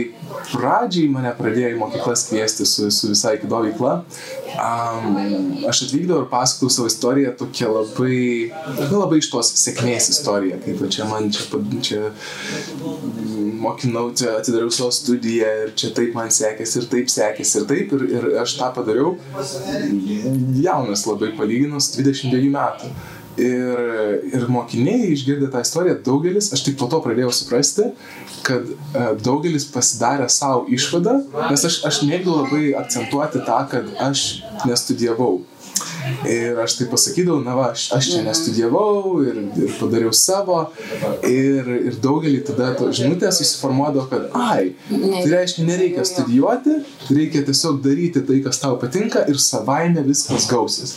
pradžiai 0.50 1.09
mane 1.12 1.33
pradėjo 1.38 1.75
į 1.75 1.78
mokyklas 1.80 2.26
kviesti 2.28 2.66
su, 2.69 2.90
su 2.95 3.11
visai 3.11 3.37
kito 3.40 3.61
veikla, 3.64 3.95
um, 4.61 5.19
aš 5.71 5.85
atvykdavau 5.87 6.25
ir 6.25 6.30
pasakojau 6.33 6.75
savo 6.75 6.90
istoriją 6.90 7.35
tokia 7.38 7.71
labai, 7.71 8.21
nu, 8.80 8.99
labai 8.99 9.21
iš 9.23 9.30
tos 9.33 9.52
sėkmės 9.62 10.11
istorija, 10.14 10.61
kaip 10.64 10.83
čia 10.92 11.09
man 11.11 11.30
čia, 11.35 11.47
čia 11.87 12.02
mokinau, 13.61 14.11
čia 14.16 14.37
atidariau 14.38 14.73
savo 14.75 14.90
studiją 14.95 15.50
ir 15.64 15.75
čia 15.78 15.92
taip 15.97 16.14
man 16.16 16.33
sekėsi 16.35 16.83
ir 16.83 16.88
taip 16.95 17.12
sekėsi 17.12 17.61
ir 17.61 17.69
taip 17.71 17.95
ir, 17.97 18.07
ir 18.16 18.28
aš 18.42 18.57
tą 18.61 18.71
padariau 18.75 18.89
jaunas 20.64 21.06
labai 21.09 21.32
palyginus 21.38 21.92
22 21.97 22.50
metų. 22.54 22.92
Ir, 23.40 23.78
ir 24.35 24.42
mokiniai 24.52 25.12
išgirdę 25.14 25.47
tą 25.52 25.62
istoriją, 25.64 25.94
daugelis, 26.04 26.50
aš 26.52 26.64
tik 26.66 26.75
po 26.80 26.88
to 26.90 26.99
pradėjau 27.00 27.30
suprasti, 27.32 27.87
kad 28.44 28.66
uh, 28.66 29.12
daugelis 29.23 29.64
pasidarė 29.70 30.26
savo 30.32 30.66
išvadą, 30.68 31.14
nes 31.49 31.64
aš, 31.68 31.78
aš 31.88 32.02
mėgau 32.09 32.40
labai 32.42 32.75
akcentuoti 32.76 33.40
tą, 33.47 33.62
kad 33.70 33.88
aš 34.02 34.26
nestudijavau. 34.68 35.38
Ir 36.30 36.59
aš 36.62 36.76
tai 36.78 36.88
pasakydavau, 36.90 37.40
na 37.45 37.57
va, 37.59 37.71
aš, 37.75 37.87
aš 37.97 38.11
čia 38.12 38.25
nestudijavau 38.26 39.21
ir, 39.25 39.40
ir 39.61 39.75
padariau 39.78 40.12
savo. 40.16 40.61
Ir, 41.26 41.69
ir 41.90 41.99
daugelį 42.02 42.42
tada 42.50 42.73
to 42.78 42.90
žinutės 42.97 43.40
susiformuodavo, 43.40 44.07
kad, 44.11 44.28
ai, 44.37 44.73
tai 44.90 45.26
reiškia, 45.33 45.66
nereikia 45.69 46.04
studijuoti, 46.09 46.80
reikia 47.11 47.45
tiesiog 47.47 47.80
daryti 47.85 48.23
tai, 48.26 48.40
kas 48.45 48.61
tau 48.62 48.76
patinka 48.80 49.25
ir 49.30 49.40
savaime 49.42 50.04
viskas 50.07 50.49
gausis. 50.50 50.97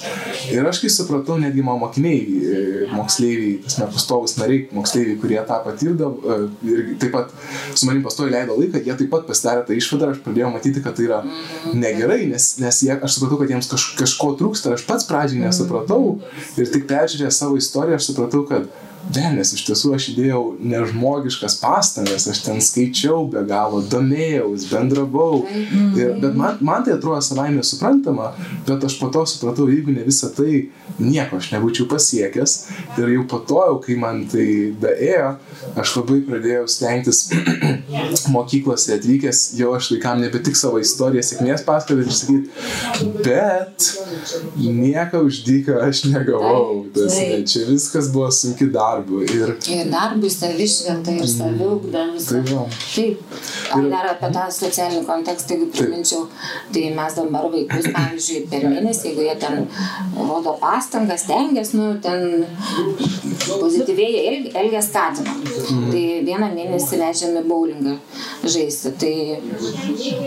Ir 0.51 0.67
aš 0.69 0.81
kai 0.83 0.91
supratau, 0.93 1.38
netgi 1.41 1.63
mano 1.65 1.86
mokiniai, 1.86 2.89
moksleiviai, 2.93 3.57
tas 3.65 3.77
nepastovus 3.81 4.38
nariai, 4.39 4.67
moksleiviai, 4.75 5.19
kurie 5.22 5.39
tą 5.48 5.60
patirdavo 5.65 6.38
ir 6.67 6.93
taip 7.01 7.13
pat 7.15 7.31
su 7.74 7.88
manim 7.88 8.03
pastovi 8.05 8.33
leido 8.33 8.57
laiką, 8.57 8.81
jie 8.83 8.95
taip 9.00 9.12
pat 9.13 9.27
pasidarė 9.29 9.65
tą 9.67 9.77
išvadą 9.77 10.07
ir 10.07 10.15
aš 10.15 10.22
pradėjau 10.25 10.51
matyti, 10.53 10.83
kad 10.83 10.98
tai 10.98 11.07
yra 11.07 11.22
negerai, 11.74 12.22
nes, 12.31 12.50
nes 12.62 12.81
jie, 12.86 12.93
aš 12.95 13.17
supratau, 13.17 13.39
kad 13.41 13.53
jiems 13.53 13.69
kaž, 13.72 13.88
kažko 14.00 14.33
trūksta, 14.39 14.75
aš 14.77 14.86
pats 14.93 15.09
pradžiai 15.09 15.47
nesupratau 15.47 16.19
ir 16.59 16.69
tik 16.69 16.85
peržiūrėjęs 16.89 17.39
savo 17.41 17.57
istoriją, 17.57 17.97
aš 17.97 18.12
supratau, 18.12 18.43
kad 18.50 18.69
Velnes, 19.12 19.51
iš 19.51 19.65
tiesų 19.67 19.93
aš 19.98 20.05
įdėjau 20.13 20.41
nežmogiškas 20.63 21.57
pastangas, 21.60 22.24
aš 22.31 22.39
ten 22.45 22.62
skaičiau 22.63 23.25
be 23.29 23.41
galo, 23.48 23.81
domėjaus, 23.91 24.63
bendravau. 24.72 25.43
Ir, 25.43 26.15
bet 26.22 26.38
man, 26.39 26.62
man 26.63 26.86
tai 26.86 26.95
atrodo 26.95 27.19
savaime 27.25 27.65
suprantama, 27.67 28.31
bet 28.67 28.86
aš 28.88 28.95
po 29.01 29.10
to 29.13 29.25
supratau, 29.27 29.67
jeigu 29.72 29.91
ne 29.93 30.05
visą 30.07 30.31
tai, 30.33 30.69
nieko 31.03 31.41
aš 31.41 31.51
nebūčiau 31.51 31.89
pasiekęs. 31.91 32.55
Ir 33.01 33.12
jau 33.17 33.25
po 33.29 33.41
to, 33.43 33.60
jau, 33.67 33.75
kai 33.83 33.98
man 34.00 34.24
tai 34.31 34.48
daėjo, 34.81 35.33
aš 35.83 35.95
labai 36.00 36.22
pradėjau 36.29 36.63
stengtis 36.72 37.25
mokyklose 38.33 38.95
atvykęs, 38.98 39.43
jau 39.60 39.75
aš 39.75 39.91
vaikam 39.98 40.24
nebe 40.24 40.39
tik 40.43 40.57
savo 40.60 40.79
istoriją 40.81 41.25
sėkmės 41.27 41.67
pasakoti 41.67 42.07
ir 42.07 42.17
sakyti, 42.22 43.19
bet 43.19 43.91
nieko 44.63 45.25
uždyką 45.27 45.83
aš 45.89 46.05
negavau. 46.07 46.86
Tas, 46.95 47.19
ne, 47.19 47.43
čia 47.50 47.67
viskas 47.67 48.07
buvo 48.13 48.31
sunki 48.33 48.72
darba 48.72 48.92
darbu. 48.93 49.21
Ir, 49.23 49.53
ir 49.73 49.91
darbui 49.91 50.29
savišventą 50.29 51.15
ir 51.19 51.29
saviugdą. 51.29 52.05
Tai 52.27 52.41
va. 52.50 52.65
Taip. 52.83 53.38
Ar 53.73 53.88
dar 53.93 54.09
apie 54.12 54.29
tą 54.35 54.45
socialinį 54.53 55.03
kontekstą, 55.07 55.57
jeigu 55.57 55.69
priminčiau, 55.73 56.25
tai 56.73 56.83
mes 56.97 57.17
dabar 57.17 57.47
vaikus, 57.53 57.89
pavyzdžiui, 57.95 58.43
per 58.51 58.67
mėnesį, 58.69 59.07
jeigu 59.09 59.25
jie 59.27 59.35
ten 59.41 59.65
rodo 60.17 60.55
pastangas, 60.62 61.25
tengiasi, 61.29 61.77
nu, 61.79 61.89
ten 62.03 62.45
pozityviai 63.47 64.25
elg, 64.29 64.50
elgia 64.62 64.83
skatina. 64.85 65.33
Mm. 65.33 65.88
Tai 65.89 66.03
vieną 66.29 66.51
mėnesį 66.53 67.01
leidžiame 67.01 67.43
bowlingą 67.50 67.97
žaisti. 68.43 68.93
Tai 69.01 69.13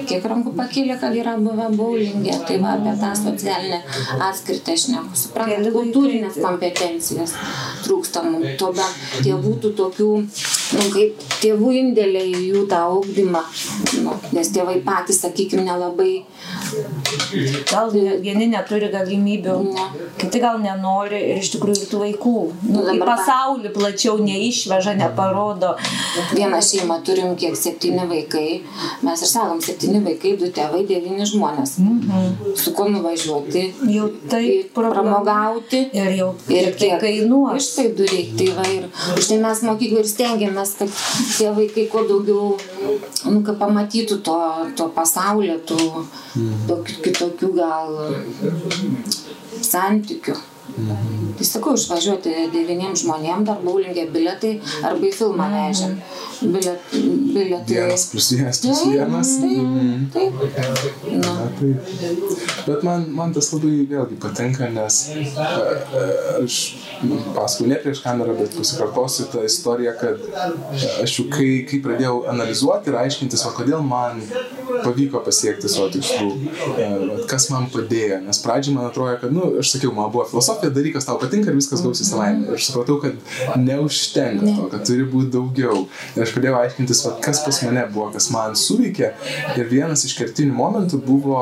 kiek 0.09 0.27
rankų 0.33 0.55
pakėlė, 0.59 0.99
kad 1.01 1.15
yra 1.17 1.37
buvę 1.41 1.69
bowlingė, 1.77 2.39
tai 2.49 2.59
va 2.63 2.75
apie 2.77 2.97
tą 3.01 3.13
socialinę 3.23 3.83
atskirtį 4.29 4.77
aš 4.77 4.89
neku. 4.95 5.23
Suprantu, 5.27 5.73
kultūrinės 5.77 6.41
kompetencijas 6.43 7.35
trūksta 7.87 8.25
mums 8.27 8.56
tada 8.61 8.87
tėvų 9.25 9.55
tų 9.63 9.73
tokių, 9.81 10.11
nu, 10.23 10.87
kaip 10.95 11.27
tėvų 11.43 11.73
indėlė 11.81 12.25
į 12.33 12.43
jų 12.51 12.65
tą 12.71 12.83
augdymą, 12.91 13.43
nu, 14.03 14.17
nes 14.37 14.53
tėvai 14.55 14.81
patys, 14.87 15.23
sakykime, 15.25 15.67
nelabai. 15.67 16.25
Gal 17.71 17.93
vieni 17.93 18.49
neturi 18.51 18.89
galimybių, 18.93 19.57
ne. 19.67 19.87
kiti 20.19 20.41
gal 20.43 20.59
nenori 20.63 21.19
ir 21.33 21.41
iš 21.43 21.53
tikrųjų 21.55 21.89
tų 21.91 22.01
vaikų 22.03 22.35
nu, 22.71 22.85
į 22.95 22.99
pasaulį 23.03 23.73
plačiau 23.75 24.17
neišveža, 24.23 24.97
neparodo. 24.99 25.75
Vieną 26.33 26.61
šeimą 26.65 26.99
turim 27.07 27.35
kiek 27.39 27.57
septyni 27.59 28.07
vaikai, 28.09 28.63
mes 29.07 29.23
ir 29.23 29.31
sakom 29.31 29.61
septyni 29.65 30.01
vaikai, 30.05 30.37
du 30.41 30.51
tėvai, 30.55 30.83
devyni 30.89 31.27
žmonės. 31.29 31.77
Mhm. 31.83 32.55
Su 32.57 32.73
kuo 32.77 32.89
nuvažiuoti, 32.93 33.65
jau 33.93 34.09
tai 34.31 34.45
pramogauti 34.75 35.83
ir 35.97 36.13
jau 36.17 36.31
ir 36.53 36.73
kiek 36.79 36.99
kainuos. 37.03 37.61
Iš 37.61 37.71
taip 37.77 37.97
dureikia. 38.01 38.37
Tai 38.37 38.49
va 38.59 38.67
ir 38.73 38.89
už 39.17 39.31
tai 39.31 39.39
mes 39.43 39.63
mokyklai 39.67 40.03
ir 40.03 40.11
stengiamės, 40.11 40.75
kad 40.81 40.97
tie 41.37 41.53
vaikai 41.57 41.87
kuo 41.93 42.05
daugiau, 42.09 42.57
nu, 43.31 43.43
kad 43.47 43.59
pamatytų 43.61 44.21
to, 44.27 44.39
to 44.79 44.89
pasaulio, 44.97 45.59
tų 45.69 45.79
mm. 45.87 46.56
Kitokių 47.07 47.55
gal 47.57 47.97
santykių. 49.63 50.37
Mhm. 50.77 51.35
Tai 51.39 51.47
sakau, 51.47 51.73
išvažiuoti 51.79 52.33
devyniem 52.53 52.97
žmonėm, 52.99 53.45
dar 53.47 53.61
baulingė 53.63 54.09
biletai 54.13 54.57
arba 54.85 55.07
į 55.09 55.13
filmą 55.15 55.47
vežėm. 55.53 55.95
Bilet, 56.53 56.91
biletai. 56.93 57.71
Vienas 57.71 58.07
plus 58.11 58.27
vienas 58.35 58.61
plus 58.65 58.83
vienas. 58.91 59.31
Taip, 59.41 59.63
mhm. 59.63 60.03
taip. 60.13 60.35
Na. 61.23 61.35
Na, 61.39 61.47
taip. 61.61 61.95
Bet 62.67 62.85
man, 62.89 63.07
man 63.17 63.33
tas 63.37 63.53
labai 63.55 63.73
vėlgi 63.93 64.19
patinka, 64.21 64.69
nes 64.75 64.99
aš 66.43 66.59
pasakau 67.37 67.71
ne 67.71 67.79
prieš 67.85 68.03
kamerą, 68.05 68.37
bet 68.41 68.59
pasikartosiu 68.59 69.31
tą 69.33 69.47
istoriją, 69.47 69.95
kad 70.03 70.29
aš 71.05 71.19
jau 71.21 71.29
kai, 71.33 71.51
kai 71.71 71.81
pradėjau 71.85 72.25
analizuoti 72.33 72.93
ir 72.93 73.01
aiškintis, 73.05 73.47
o 73.47 73.55
kodėl 73.57 73.87
man 73.87 74.21
pavyko 74.85 75.23
pasiekti 75.27 75.71
savo 75.71 75.89
tikslų, 75.95 76.31
kas 77.31 77.51
man 77.53 77.71
padėjo, 77.73 78.21
nes 78.27 78.43
pradžiai 78.45 78.77
man 78.77 78.91
atrodo, 78.91 79.17
kad, 79.23 79.33
na, 79.33 79.47
nu, 79.47 79.63
aš 79.63 79.77
sakiau, 79.77 79.95
man 79.97 80.11
buvo 80.13 80.27
filosofija 80.31 80.47
filosofija 80.47 80.71
darykas 80.71 81.07
tau 81.07 81.19
patinka 81.19 81.51
ir 81.51 81.57
viskas 81.57 81.83
gausi 81.83 82.05
savaime. 82.05 82.47
Ir 82.47 82.55
aš 82.55 82.69
supratau, 82.69 83.01
kad 83.01 83.15
neužtenka 83.57 84.47
to, 84.47 84.69
kad 84.71 84.85
turi 84.87 85.07
būti 85.11 85.31
daugiau. 85.35 85.87
Ir 86.17 86.25
aš 86.25 86.35
pradėjau 86.35 86.59
aiškintis, 86.61 87.03
va, 87.07 87.15
kas 87.23 87.43
pas 87.45 87.63
mane 87.67 87.87
buvo, 87.93 88.11
kas 88.15 88.31
man 88.31 88.57
suveikė. 88.59 89.13
Ir 89.57 89.71
vienas 89.71 90.05
iš 90.07 90.17
kertinių 90.19 90.55
momentų 90.57 91.01
buvo 91.07 91.41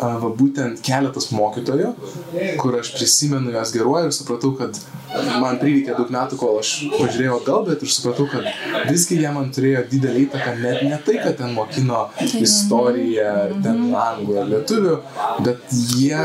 va, 0.00 0.32
būtent 0.38 0.82
keletas 0.84 1.30
mokytojų, 1.32 1.94
kur 2.60 2.80
aš 2.80 2.94
prisimenu 2.96 3.54
jos 3.54 3.74
geruoju 3.74 4.10
ir 4.10 4.16
supratau, 4.16 4.54
kad 4.58 4.78
man 5.42 5.58
prireikė 5.60 5.96
daug 5.96 6.10
metų, 6.12 6.38
kol 6.40 6.58
aš 6.60 6.72
pažiūrėjau 6.96 7.38
atgal, 7.40 7.64
bet 7.68 7.84
aš 7.84 7.96
supratau, 7.98 8.26
kad 8.32 8.46
visgi 8.88 9.18
jie 9.20 9.32
man 9.34 9.50
turėjo 9.54 9.84
didelį 9.90 10.26
įtaką, 10.26 10.54
net 10.62 10.82
ne 10.88 10.98
tai, 11.04 11.18
kad 11.20 11.36
ten 11.40 11.52
mokino 11.56 12.06
istoriją, 12.62 13.28
ar 13.44 13.54
ten 13.64 13.82
anglų, 13.90 14.36
ar 14.42 14.50
lietuvių, 14.52 14.96
bet 15.46 15.76
jie, 15.96 16.22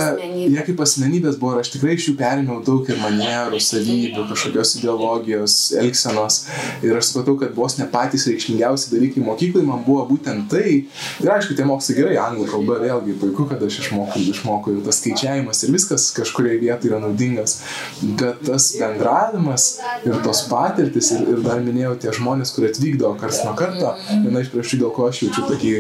jie 0.48 0.65
kaip 0.70 0.82
asmenybės 0.86 1.39
buvo 1.41 1.56
ir 1.56 1.63
aš 1.63 1.74
tikrai 1.75 1.98
iš 1.98 2.10
jų 2.12 2.15
perėmiau 2.20 2.62
daug 2.65 2.88
ir 2.89 3.00
manierų, 3.01 3.60
savybių, 3.63 4.27
kažkokios 4.32 4.75
ideologijos, 4.79 5.58
elgsenos. 5.82 6.39
Ir 6.86 6.98
aš 6.98 7.12
supratau, 7.12 7.38
kad 7.41 7.56
vos 7.58 7.77
ne 7.79 7.88
patys 7.91 8.27
reikšmingiausi 8.29 8.91
dalykai 8.94 9.24
mokyklai 9.25 9.65
man 9.67 9.84
buvo 9.88 10.06
būtent 10.12 10.48
tai. 10.51 10.84
Ir 11.24 11.34
aišku, 11.34 11.58
tie 11.58 11.65
mokslai 11.67 11.98
gerai, 11.98 12.17
anglų 12.22 12.48
kalba 12.51 12.79
vėlgi 12.84 13.17
puiku, 13.22 13.48
kad 13.51 13.63
aš 13.67 13.82
išmokau, 13.84 14.24
išmokau 14.34 14.75
ir 14.75 14.84
tas 14.86 15.01
skaičiavimas 15.01 15.63
ir 15.65 15.74
viskas 15.75 16.10
kažkurioje 16.17 16.62
vietoje 16.63 16.91
yra 16.91 17.01
naudingas. 17.03 17.60
Bet 18.01 18.44
tas 18.48 18.70
bendravimas 18.77 19.70
ir 20.06 20.20
tos 20.25 20.44
patirtis 20.51 21.12
ir, 21.15 21.25
ir 21.34 21.44
dar 21.46 21.62
minėjau 21.65 21.96
tie 22.03 22.13
žmonės, 22.15 22.53
kurie 22.56 22.72
atvykdavo 22.72 23.17
karts 23.22 23.44
nuo 23.46 23.56
karto, 23.58 23.94
viena 24.10 24.44
iš 24.44 24.51
priežasčių, 24.53 24.82
dėl 24.84 24.94
ko 24.96 25.08
aš 25.10 25.24
jaučiu 25.25 25.46
tokį, 25.51 25.74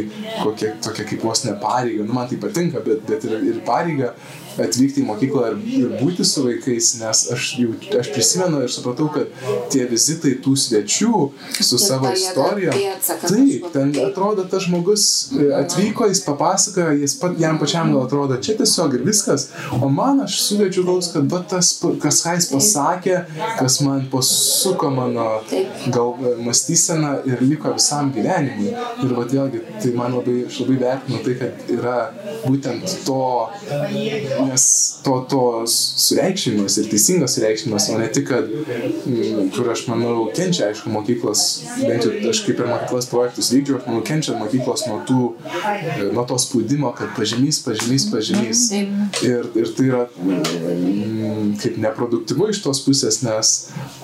kokią, 0.43 0.73
tokią 0.83 1.05
kaip 1.11 1.23
vos 1.23 1.43
ne 1.45 1.53
pareigą, 1.61 2.05
nu 2.07 2.13
man 2.13 2.27
tai 2.29 2.37
patinka, 2.41 2.83
bet, 2.85 3.05
bet 3.09 3.25
ir, 3.27 3.37
ir 3.51 3.61
pareigą 3.67 4.11
atvykti 4.63 5.03
į 5.03 5.07
mokyklą 5.07 5.45
ir, 5.51 5.57
ir 5.79 5.93
būti 6.01 6.25
su 6.27 6.43
vaikais, 6.45 6.93
nes 7.01 7.23
aš, 7.33 7.49
jau, 7.61 7.73
aš 7.99 8.11
prisimenu 8.15 8.61
ir 8.65 8.73
supratau, 8.73 9.09
kad 9.13 9.31
tie 9.73 9.85
vizitai 9.89 10.35
tų 10.43 10.55
svečių 10.59 11.23
su 11.57 11.79
savo 11.81 12.11
istorija, 12.13 12.73
taip, 13.23 13.69
ten 13.73 13.93
atrodo, 14.05 14.47
tas 14.49 14.67
žmogus 14.67 15.07
e, 15.35 15.49
atvyko, 15.57 16.07
jis 16.11 16.23
papasakojo, 16.25 16.95
jis 17.01 17.17
pat, 17.21 17.37
jam 17.41 17.59
pačiam 17.61 17.93
gal 17.93 18.05
atrodo, 18.07 18.39
čia 18.43 18.57
tiesiog 18.59 18.97
ir 18.97 19.05
viskas, 19.07 19.49
o 19.81 19.89
man 19.93 20.23
aš 20.25 20.39
suvedžiu 20.45 20.85
gaus, 20.87 21.11
kad 21.13 21.29
va, 21.31 21.43
tas, 21.49 21.73
kas 22.03 22.21
ką 22.25 22.35
jis 22.37 22.49
pasakė, 22.53 23.17
kas 23.59 23.79
man 23.85 24.07
pasuko 24.11 24.91
mano 24.93 25.27
gal 25.93 26.15
e, 26.21 26.35
mąstyseną 26.47 27.13
ir 27.29 27.43
liko 27.45 27.73
visam 27.77 28.11
gyvenimui. 28.15 28.73
Ir 29.03 29.13
va, 29.17 29.25
vėlgi, 29.29 29.63
tai 29.81 29.93
man 29.97 30.15
labai, 30.17 30.39
aš 30.47 30.61
labai 30.63 30.77
vertinu 30.81 31.21
tai, 31.25 31.35
kad 31.41 31.71
yra 31.73 31.97
būtent 32.45 32.97
to 33.07 33.21
nes 34.47 34.63
to, 35.03 35.19
to 35.29 35.41
sureikšminimas 35.67 36.77
ir 36.81 36.89
teisingas 36.91 37.35
sureikšminimas, 37.37 37.89
o 37.93 37.97
ne 38.01 38.07
tik, 38.13 38.27
kad, 38.31 38.49
m, 38.49 39.13
mm, 39.13 39.49
kur 39.55 39.69
aš 39.73 39.85
manau, 39.91 40.27
kenčia, 40.35 40.69
aišku, 40.71 40.91
mokyklos, 40.93 41.43
bent 41.81 42.07
jau 42.07 42.13
aš 42.31 42.41
kaip 42.45 42.61
ir 42.63 42.69
mokyklos 42.71 43.09
projektus 43.11 43.51
vykdžiu, 43.53 43.79
aš 43.79 43.87
manau, 43.89 44.03
kenčia 44.07 44.37
mokyklos 44.39 44.85
nuo, 44.89 44.99
tų, 45.07 45.21
e, 45.47 46.09
nuo 46.15 46.25
to 46.29 46.39
spaudimo, 46.41 46.91
kad 46.97 47.13
pažymys, 47.17 47.61
pažymys, 47.65 48.07
pažymys. 48.13 48.65
Ir, 49.25 49.47
ir 49.57 49.71
tai 49.77 49.87
yra 49.89 50.03
m, 50.17 50.41
mm, 50.41 51.53
kaip 51.61 51.79
neproduktyvu 51.83 52.51
iš 52.53 52.61
tos 52.65 52.83
pusės, 52.85 53.21
nes 53.25 53.53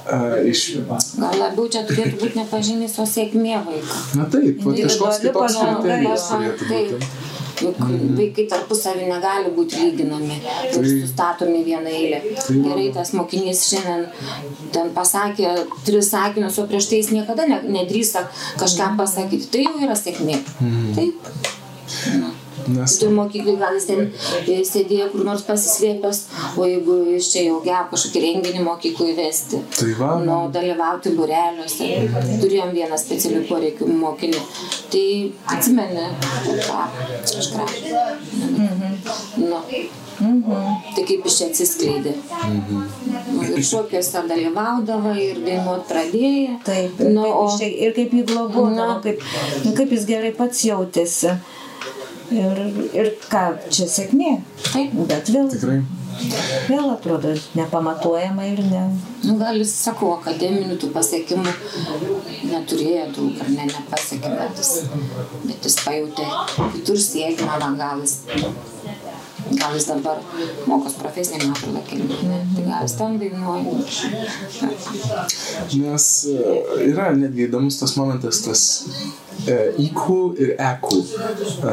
uh, 0.05 0.39
iš... 0.49 0.65
Gal 0.83 1.37
labiau 1.39 1.67
čia 1.71 1.83
turėtų 1.87 2.19
būti 2.21 2.39
ne 2.39 2.47
pažymys, 2.49 2.97
o 3.01 3.07
sėkmė 3.09 3.59
vaiko. 3.67 4.01
Na 4.19 4.27
taip, 4.31 4.63
kažkoks 4.63 5.21
kitoks 5.23 5.59
kriterijus 5.59 6.27
turėtų 6.31 6.71
būti. 6.71 7.31
Juk 7.61 7.79
mm. 7.85 8.13
vaikai 8.17 8.45
tarpusavį 8.49 9.07
negali 9.09 9.51
būti 9.53 9.81
lyginami 9.81 10.39
tai, 10.41 10.81
sustatomi 10.81 11.61
vieną 11.67 11.91
eilę. 11.91 12.21
Tai, 12.39 12.55
Gerai, 12.65 12.87
tas 12.95 13.13
mokinys 13.17 13.65
šiandien 13.69 14.07
ten 14.73 14.89
pasakė 14.95 15.53
tris 15.85 16.09
sakinius, 16.13 16.57
o 16.59 16.67
prieš 16.69 16.89
tai 16.89 17.01
jis 17.03 17.11
niekada 17.13 17.45
ne, 17.49 17.61
nedrįsta 17.77 18.25
kažkam 18.61 18.97
pasakyti. 18.99 19.51
Tai 19.53 19.67
jau 19.67 19.75
yra 19.85 19.97
sėkmė. 19.99 20.39
Mm. 20.59 20.93
Taip. 20.97 21.33
Na. 22.17 22.32
Nes 22.67 22.97
Tu 22.99 23.09
mokyklai 23.11 23.55
gal 23.59 23.75
jis 23.77 23.85
ten 23.89 24.01
e, 24.47 24.59
sėdėjo 24.67 25.09
kur 25.11 25.25
nors 25.27 25.43
pasislėpęs, 25.47 26.19
o 26.57 26.67
jeigu 26.69 26.97
jis 27.13 27.31
čia 27.33 27.45
jau 27.47 27.57
geba 27.65 27.87
kažkokį 27.91 28.21
renginį 28.27 28.63
mokyklai 28.67 29.15
vesti. 29.17 29.59
tai 29.79 29.91
va, 29.99 30.13
Nu, 30.23 30.37
dalyvauti 30.53 31.15
bureliuose. 31.17 31.89
Turėjom 32.43 32.71
vieną 32.75 32.97
specialių 33.01 33.43
poreikių 33.49 33.89
mokinį. 34.03 34.39
Tai 34.93 35.05
atsimeni, 35.55 36.07
tą 36.63 36.85
kažką. 37.33 37.67
Nu. 39.37 39.59
Tai 40.95 41.03
kaip 41.07 41.25
iš 41.25 41.37
čia 41.39 41.47
atsiskleidė. 41.49 42.13
Nu, 43.33 43.41
ir 43.49 43.63
šokiuose 43.65 44.21
dalyvaudavo, 44.29 45.13
ir 45.19 45.41
dainuot 45.43 45.87
pradėjo. 45.89 46.59
Taip, 46.67 47.01
ir, 47.01 47.09
Nu, 47.15 47.25
kaip 47.25 47.33
o 47.33 47.71
ir 47.87 47.95
kaip 47.97 48.13
jį 48.13 48.23
globodavo, 48.29 48.69
Na. 48.77 49.01
kaip, 49.03 49.23
nu, 49.65 49.73
kaip 49.75 49.91
jis 49.97 50.05
gerai 50.09 50.31
pats 50.37 50.63
jautėsi. 50.69 51.33
Ir, 52.31 52.59
ir 52.95 53.09
ką, 53.29 53.43
čia 53.73 53.85
sėkmė. 53.89 54.37
taip, 54.71 54.93
Bet 55.09 55.29
vėl, 55.33 55.49
tikrai. 55.51 55.81
vėl 56.69 56.89
atrodo 56.93 57.33
nepamatuojama 57.57 58.45
ir 58.51 58.61
ne. 58.69 58.83
nu, 59.23 59.35
gal 59.41 59.57
jis 59.57 59.73
sako, 59.83 60.13
akademinių 60.21 60.77
tų 60.81 60.91
pasiekimų 60.93 61.53
neturėjo 62.51 63.07
daug 63.17 63.41
ar 63.43 63.49
ne, 63.49 63.65
nepasiekė, 63.71 64.31
bet 64.39 64.61
jis, 64.61 64.71
bet 65.43 65.67
jis 65.67 65.77
pajutė 65.83 66.27
kitur 66.77 67.01
sėkmę, 67.07 67.59
gal 67.81 68.01
jis, 68.05 68.19
gal 69.59 69.75
jis 69.77 69.87
dabar 69.89 70.21
mokos 70.69 70.95
profesinį 70.99 71.49
metrą 71.51 71.83
kelionę, 71.89 72.39
tai 72.55 72.65
gal 72.67 72.87
jis 72.87 72.95
ten 72.99 73.19
dainuoja. 73.21 73.75
Nes 75.83 76.07
e, 76.31 76.55
yra 76.89 77.11
netgi 77.17 77.47
įdomus 77.47 77.79
tas 77.81 77.95
momentas, 77.99 78.41
tas 78.45 78.63
e, 79.47 79.57
IQ 79.85 80.05
ir 80.41 80.53
EQ. 80.57 80.89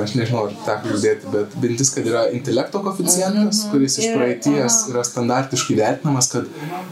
Aš 0.00 0.14
nežinau, 0.18 0.46
ar 0.48 0.56
teko 0.66 0.94
girdėti, 0.94 1.30
bet 1.34 1.56
mintis, 1.62 1.92
kad 1.94 2.06
yra 2.08 2.26
intelekto 2.34 2.82
koficijantas, 2.84 3.62
kuris 3.72 3.98
iš 4.00 4.14
praeities 4.16 4.80
yra 4.92 5.04
standartiškai 5.06 5.78
vertinamas, 5.80 6.30
kad 6.32 6.48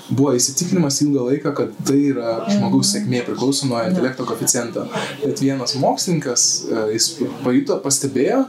buvo 0.08 0.34
įsitikinimas 0.38 1.00
ilgą 1.04 1.26
laiką, 1.30 1.54
kad 1.58 1.74
tai 1.88 1.98
yra 2.12 2.36
žmogaus 2.48 2.92
sėkmė 2.94 3.24
priklauso 3.26 3.68
nuo 3.70 3.82
intelekto 3.88 4.26
koficijento. 4.28 4.86
Bet 5.24 5.42
vienas 5.44 5.76
mokslininkas, 5.80 6.48
e, 6.68 6.86
jis 6.96 7.10
pajuto, 7.44 7.78
pastebėjo 7.84 8.44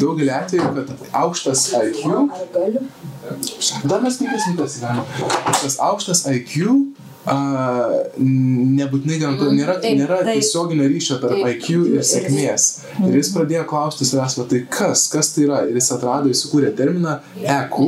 daugelį 0.00 0.32
atvejų, 0.40 0.70
kad 0.80 0.92
aukštas 1.24 1.66
IQ 1.84 2.02
Dar 3.90 4.00
mes 4.04 4.18
penkias 4.20 4.46
minutės 4.48 4.76
gyvename. 4.78 5.04
Tas 5.60 5.78
aukštas 5.82 6.24
IQ 6.30 6.52
a, 7.26 7.36
nebūtinai 8.20 9.18
garantuoja, 9.20 9.54
nėra, 9.56 9.76
Taip, 9.82 9.98
nėra 9.98 10.20
taip. 10.22 10.40
tiesioginio 10.40 10.86
ryšio 10.90 11.18
tarp 11.22 11.36
Taip. 11.40 11.48
IQ 11.56 11.68
ir 11.96 12.04
sėkmės. 12.06 12.66
Ir 13.06 13.16
jis 13.18 13.30
pradėjo 13.34 13.64
klausti 13.70 14.08
savęs, 14.08 14.38
tai 14.50 14.62
kas, 14.70 15.06
kas 15.12 15.32
tai 15.34 15.46
yra. 15.46 15.62
Ir 15.66 15.78
jis 15.80 15.90
atrado, 15.96 16.30
jis 16.30 16.44
sukūrė 16.46 16.72
terminą 16.78 17.18
EQ, 17.42 17.78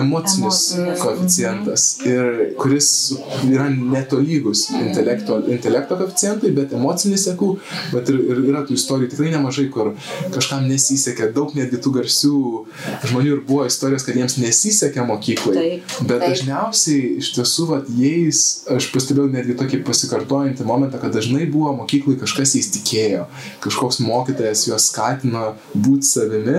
emocinis 0.00 0.60
Emocinis. 0.74 1.02
koeficientas, 1.04 1.86
ir 2.08 2.54
kuris 2.60 2.90
yra 3.48 3.68
netolygus 3.72 4.66
intelekto, 4.76 5.40
intelekto 5.52 5.98
koeficientui, 6.00 6.52
bet 6.56 6.74
emocinis 6.76 7.26
EQ, 7.32 7.46
bet 7.94 8.10
ir, 8.12 8.20
ir 8.32 8.42
yra 8.50 8.64
tų 8.68 8.76
istorijų 8.78 9.10
tikrai 9.14 9.32
nemažai, 9.34 9.68
kur 9.72 9.92
kažkam 10.34 10.66
nesisekė, 10.70 11.30
daug 11.36 11.54
netgi 11.56 11.80
tų 11.82 11.94
garsių 12.00 12.34
žmonių 13.10 13.36
ir 13.36 13.42
buvo 13.48 13.66
istorijos, 13.68 14.04
kad 14.06 14.18
jiems 14.18 14.38
nesisekė 14.40 15.04
mokyklai. 15.08 15.56
Taip. 15.56 15.96
Bet 16.00 16.22
Taip. 16.22 16.26
dažniausiai 16.34 17.16
iš 17.20 17.32
tiesų, 17.36 17.68
vat, 17.70 17.90
jais, 18.00 18.42
aš 18.80 18.90
pastebėjau 18.94 19.30
netgi 19.32 19.56
tokį 19.60 19.82
pasikartojantį 19.86 20.66
momentą, 20.68 21.00
kad 21.02 21.14
dažnai 21.14 21.46
buvo 21.50 21.72
mokyklai 21.78 22.18
kažkas 22.20 22.56
jais 22.58 22.70
tikėjo, 22.76 23.26
kažkoks 23.64 24.00
mokytojas 24.04 24.66
juos 24.68 24.88
skatino 24.90 25.54
būti 25.74 26.08
savimi. 26.08 26.58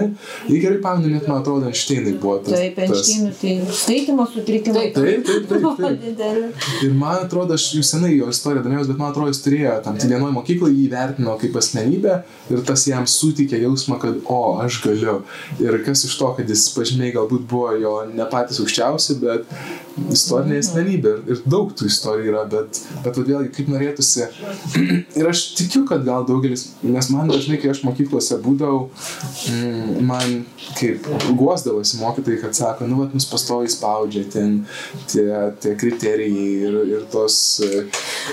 Jei 0.50 0.62
gerai 0.64 0.80
pamenu, 0.84 1.12
net 1.14 1.28
man 1.30 1.42
atrodo, 1.42 1.70
Einšteinai 1.72 2.16
buvo 2.22 2.40
tas. 2.46 2.56
Taip, 2.56 2.80
Einšteinų, 2.86 3.34
tai 3.42 3.56
skaitymo 3.82 4.28
sutrikimai. 4.32 4.88
Taip, 4.96 5.02
Taip, 5.02 5.48
taip, 5.50 5.66
taip, 5.78 6.18
taip. 6.18 6.68
Ir 6.86 6.94
man 6.98 7.26
atrodo, 7.26 7.56
aš 7.58 7.68
jau 7.76 7.84
senai 7.86 8.14
jo 8.16 8.30
istoriją 8.32 8.64
domėjausi, 8.66 8.92
bet 8.92 9.02
man 9.02 9.12
atrodo, 9.12 9.32
jis 9.34 9.42
turėjo 9.46 9.76
tam 9.86 9.98
vienoje 10.02 10.36
mokykloje 10.36 10.78
jį 10.78 10.88
vertino 10.92 11.36
kaip 11.42 11.58
asmenybę 11.62 12.18
ir 12.52 12.64
tas 12.68 12.86
jam 12.90 13.08
suteikė 13.10 13.62
jausmą, 13.64 14.00
kad 14.02 14.20
o, 14.26 14.42
aš 14.64 14.82
galiu. 14.86 15.20
Ir 15.64 15.80
kas 15.86 16.06
iš 16.08 16.18
to, 16.20 16.32
kad 16.38 16.50
jis 16.50 16.68
pažymiai 16.76 17.14
galbūt 17.16 17.48
buvo 17.50 17.76
jo 17.82 17.96
ne 18.12 18.28
patys 18.32 18.62
aukščiausi, 18.64 19.20
bet 19.22 19.48
istorinė 20.12 20.60
asmenybė. 20.62 21.12
Ir, 21.12 21.36
ir 21.36 21.42
daug 21.50 21.72
tų 21.78 21.88
istorijų 21.92 22.32
yra, 22.32 22.44
bet, 22.50 22.80
bet 23.06 23.20
vėlgi 23.20 23.52
kaip 23.56 23.72
norėtųsi. 23.72 24.28
ir 25.20 25.30
aš 25.30 25.44
tikiu, 25.60 25.84
kad 25.90 26.06
gal 26.08 26.26
daugelis, 26.28 26.68
nes 26.84 27.10
man 27.14 27.32
dažnai, 27.32 27.60
kai 27.62 27.72
aš 27.74 27.84
mokyklose 27.88 28.40
būdavau, 28.44 28.88
mm, 29.52 30.02
man 30.08 30.38
kaip 30.80 31.08
guosdavosi 31.38 32.00
mokytojai, 32.02 32.42
kad 32.46 32.58
sako, 32.58 32.88
nu, 32.92 33.02
vat, 33.04 33.16
mus 33.18 33.28
pastoviai 33.30 33.72
spaudžia 33.72 34.26
ten 34.32 34.62
tie, 35.12 35.28
tie 35.64 35.76
kriterijai 35.80 36.48
ir, 36.68 36.80
ir 36.98 37.08
tos, 37.12 37.40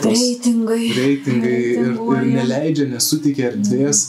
tos 0.03 0.12
Reitingai. 0.12 0.92
reitingai 0.99 1.57
ir, 1.73 1.97
ir 1.97 2.29
neleidžia, 2.35 2.88
nesuteikia 2.92 3.53
erdvės 3.53 4.05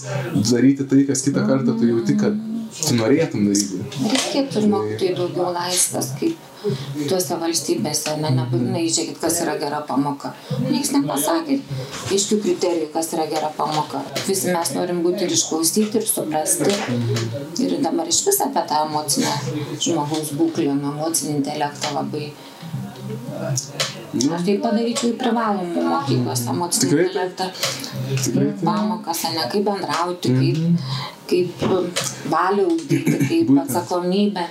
daryti 0.51 0.85
tai, 0.89 1.05
kas 1.09 1.25
kitą 1.25 1.45
kartą 1.49 1.75
tu 1.79 1.89
jauti, 1.89 2.17
kad 2.19 2.37
tu 2.79 2.99
norėtum 2.99 3.49
daryti. 3.49 3.81
Reikėtų 4.05 4.61
ir 4.61 4.69
mokytojai 4.75 5.17
daugiau 5.17 5.49
laisvės, 5.55 6.13
kaip 6.19 6.48
tuose 7.09 7.37
valstybėse, 7.39 8.15
ne, 8.21 8.31
nebūtinai 8.35 8.83
žiūrėkit, 8.87 9.19
kas 9.21 9.39
yra 9.43 9.55
gera 9.61 9.79
pamoka. 9.87 10.33
Niekas 10.65 10.91
nepasakė 10.95 11.59
aiškių 12.11 12.39
kriterijų, 12.43 12.89
kas 12.95 13.13
yra 13.15 13.27
gera 13.31 13.51
pamoka. 13.57 14.03
Visi 14.27 14.51
mes 14.55 14.73
norim 14.75 15.01
būti 15.05 15.25
ir 15.27 15.35
išklausyti, 15.35 16.01
ir 16.01 16.07
suprasti. 16.09 16.75
Ir 17.63 17.79
dabar 17.83 18.11
iš 18.11 18.23
vis 18.27 18.41
apie 18.45 18.65
tą 18.69 18.83
emocinę 18.89 19.33
žmogaus 19.79 20.33
būklę, 20.39 20.75
nu, 20.75 20.93
emocinį 20.95 21.37
intelektą 21.39 21.95
labai. 21.95 22.29
Aš 23.39 24.43
tai 24.45 24.55
padaryčiau 24.63 25.11
į 25.13 25.17
privalomų 25.21 25.83
mokyklos 25.85 26.45
emocinį 26.49 26.89
intelektą. 27.05 27.49
Taip. 27.53 28.63
Pamokas, 28.65 29.21
ne 29.35 29.45
kaip 29.51 29.67
bendrauti, 29.67 30.31
kaip, 30.39 31.59
kaip 31.63 31.67
valią 32.31 32.65
ugdyti, 32.73 33.19
kaip 33.29 33.51
atsakomybę. 33.63 34.47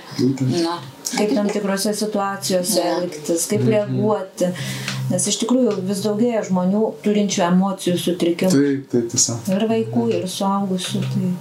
Na, 0.63 0.77
kaip 1.11 1.35
tam 1.35 1.49
tikrose 1.51 1.93
situacijose 1.93 2.79
Ne. 2.79 2.95
elgtis, 3.01 3.45
kaip 3.51 3.67
reaguoti. 3.67 4.53
Nes 5.09 5.25
iš 5.25 5.39
tikrųjų 5.41 5.75
vis 5.89 6.03
daugėja 6.05 6.43
žmonių 6.45 6.83
turinčių 7.03 7.45
emocijų 7.47 7.95
sutrikimų. 7.97 8.51
Taip, 8.53 8.83
taip, 8.91 9.07
tiesa. 9.11 9.39
Ir 9.49 9.65
vaikų, 9.71 10.03
ir 10.19 10.27
suaugusių. 10.29 11.01
Tai 11.09 11.31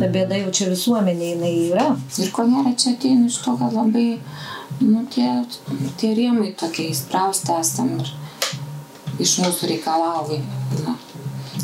ta 0.00 0.08
bėda 0.12 0.38
jau 0.42 0.50
čia 0.56 0.70
visuomenė 0.72 1.34
jinai 1.34 1.52
yra. 1.70 1.86
Ir 2.20 2.32
ko 2.36 2.44
gero 2.48 2.72
čia 2.76 2.94
ateina 2.96 3.28
iš 3.28 3.38
to, 3.44 3.54
kad 3.60 3.76
labai, 3.76 4.06
nu, 4.80 5.04
tie, 5.12 5.28
tie 6.00 6.14
rėmai 6.16 6.54
tokie 6.58 6.90
įsprausti 6.90 7.54
esam 7.60 7.94
ir 8.00 8.10
iš 9.20 9.38
mūsų 9.44 9.70
reikalauja. 9.74 10.40
Na, 10.86 10.96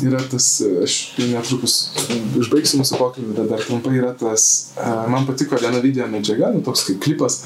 Yra 0.03 0.19
tas, 0.29 0.45
aš 0.83 0.95
netrukus 1.17 1.77
užbaigsiu 2.37 2.81
mūsų 2.81 2.99
pokalbį, 2.99 3.31
bet 3.39 3.49
dar 3.49 3.63
trumpai 3.65 3.95
yra 3.97 4.11
tas, 4.17 4.43
man 5.09 5.25
patiko 5.25 5.57
viena 5.61 5.81
video 5.81 6.05
medžiaga, 6.11 6.51
nu, 6.53 6.61
toks 6.65 6.85
kaip 6.85 6.99
klipas, 7.01 7.39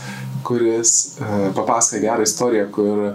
kuris 0.48 0.96
papasakoja 1.56 2.02
gerą 2.04 2.26
istoriją, 2.28 2.66
kur 2.76 3.04
e, 3.06 3.14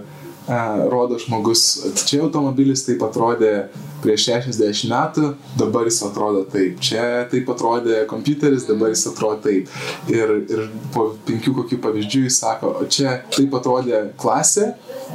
rodo 0.91 1.17
žmogus, 1.19 1.63
čia 2.07 2.21
automobilis 2.23 2.85
taip 2.87 3.03
atrodė 3.03 3.67
prieš 4.03 4.27
60 4.29 4.87
metų, 4.91 5.31
dabar 5.59 5.87
jis 5.89 5.99
atrodo 6.07 6.43
taip. 6.51 6.79
Čia 6.83 7.25
taip 7.31 7.49
atrodė 7.51 8.03
kompiuteris, 8.09 8.67
dabar 8.69 8.93
jis 8.93 9.07
atrodo 9.11 9.41
taip. 9.47 9.71
Ir, 10.11 10.35
ir 10.47 10.67
po 10.93 11.09
penkių 11.27 11.55
kokių 11.61 11.81
pavyzdžių 11.83 12.23
jis 12.27 12.39
sako, 12.43 12.75
o 12.79 12.87
čia 12.91 13.19
taip 13.33 13.57
atrodė 13.59 14.05
klasė 14.21 14.71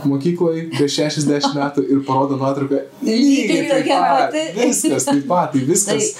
mokykloje 0.09 0.65
prieš 0.75 0.99
60 1.01 1.57
metų 1.57 1.85
ir 1.87 2.03
parodo 2.07 2.37
nuotrauką. 2.41 2.81
Lygiai 3.07 3.67
tokia 3.71 3.99
pati. 4.03 4.45
Viskas 4.59 5.07
taip 5.09 5.27
pat, 5.31 5.53
tai 5.55 5.65
viskas. 5.69 6.13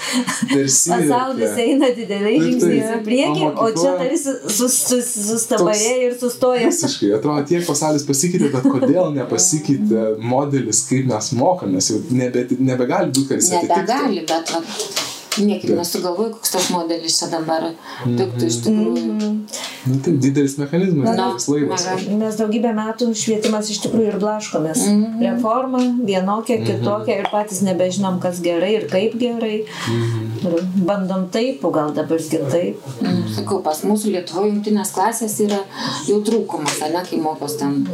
Pasaulis 0.53 1.57
eina 1.63 1.91
dideliai 1.95 2.41
žingsniai 2.43 2.99
priekį, 3.05 3.47
O 3.53 3.67
o 3.67 3.69
čia 3.75 3.93
tarsi 3.99 4.35
sus, 4.57 4.77
sus, 4.89 5.09
sustabarėjo 5.29 6.09
ir 6.09 6.17
sustoja. 6.19 6.67
Visiškai, 6.69 7.13
atrodo, 7.17 7.45
tiek 7.49 7.65
pasaulis 7.67 8.05
pasikeitė, 8.07 8.51
bet 8.53 8.67
kodėl 8.67 9.13
nepasikeitė 9.15 10.05
modelis, 10.23 10.83
kaip 10.89 11.09
mes 11.09 11.31
mokomės, 11.39 11.91
jau 11.93 12.01
nebe, 12.13 12.45
nebegali 12.59 13.11
būti, 13.13 13.29
kad 13.31 13.43
jis 13.43 13.51
atitiktų. 13.59 13.81
nebegali, 13.81 14.25
bet 14.29 15.12
niekaip 15.37 15.75
nesugalvoju, 15.77 16.31
koks 16.37 16.51
tas 16.51 16.69
modelis 16.69 17.19
čia 17.19 17.27
dabar 17.31 17.69
tiktų 18.05 18.47
iš 18.47 18.57
tikrųjų. 18.65 19.13
Mhm. 19.13 19.39
Nu, 19.85 19.97
tai 20.03 20.11
didelis 20.23 20.57
mechanizmas, 20.57 21.05
Na, 21.09 21.13
didelis 21.15 21.47
laivas. 21.51 21.87
Mes 22.19 22.35
daugybę 22.39 22.71
metų 22.77 23.09
švietimas 23.15 23.69
iš 23.69 23.81
tikrųjų 23.85 24.07
ir 24.13 24.19
blaškomės. 24.19 24.85
Mm 24.87 24.93
Mhm. 24.93 25.03
-hmm. 25.03 25.33
Reforma 25.33 25.79
vienokia, 26.05 26.57
kitokia 26.65 27.19
ir 27.19 27.27
patys 27.31 27.61
nebežinom, 27.61 28.19
kas 28.19 28.39
gerai 28.41 28.73
ir 28.75 28.87
kaip 28.89 29.17
gerai. 29.19 29.65
Mm 29.89 30.01
-hmm. 30.03 30.85
Bandom 30.85 31.27
taip, 31.31 31.65
o 31.65 31.69
gal 31.71 31.93
dabar 31.93 32.17
kitaip. 32.17 32.77
Mm, 33.01 33.23
Sakau, 33.35 33.61
pas 33.63 33.81
mūsų 33.83 34.11
Lietuvoje 34.11 34.51
jungtinės 34.51 34.91
klasės 34.95 35.39
yra 35.39 35.59
jau 36.07 36.21
trūkumas, 36.21 36.81
ne, 36.93 37.03
kai 37.09 37.17
mokos 37.21 37.57
ten 37.57 37.87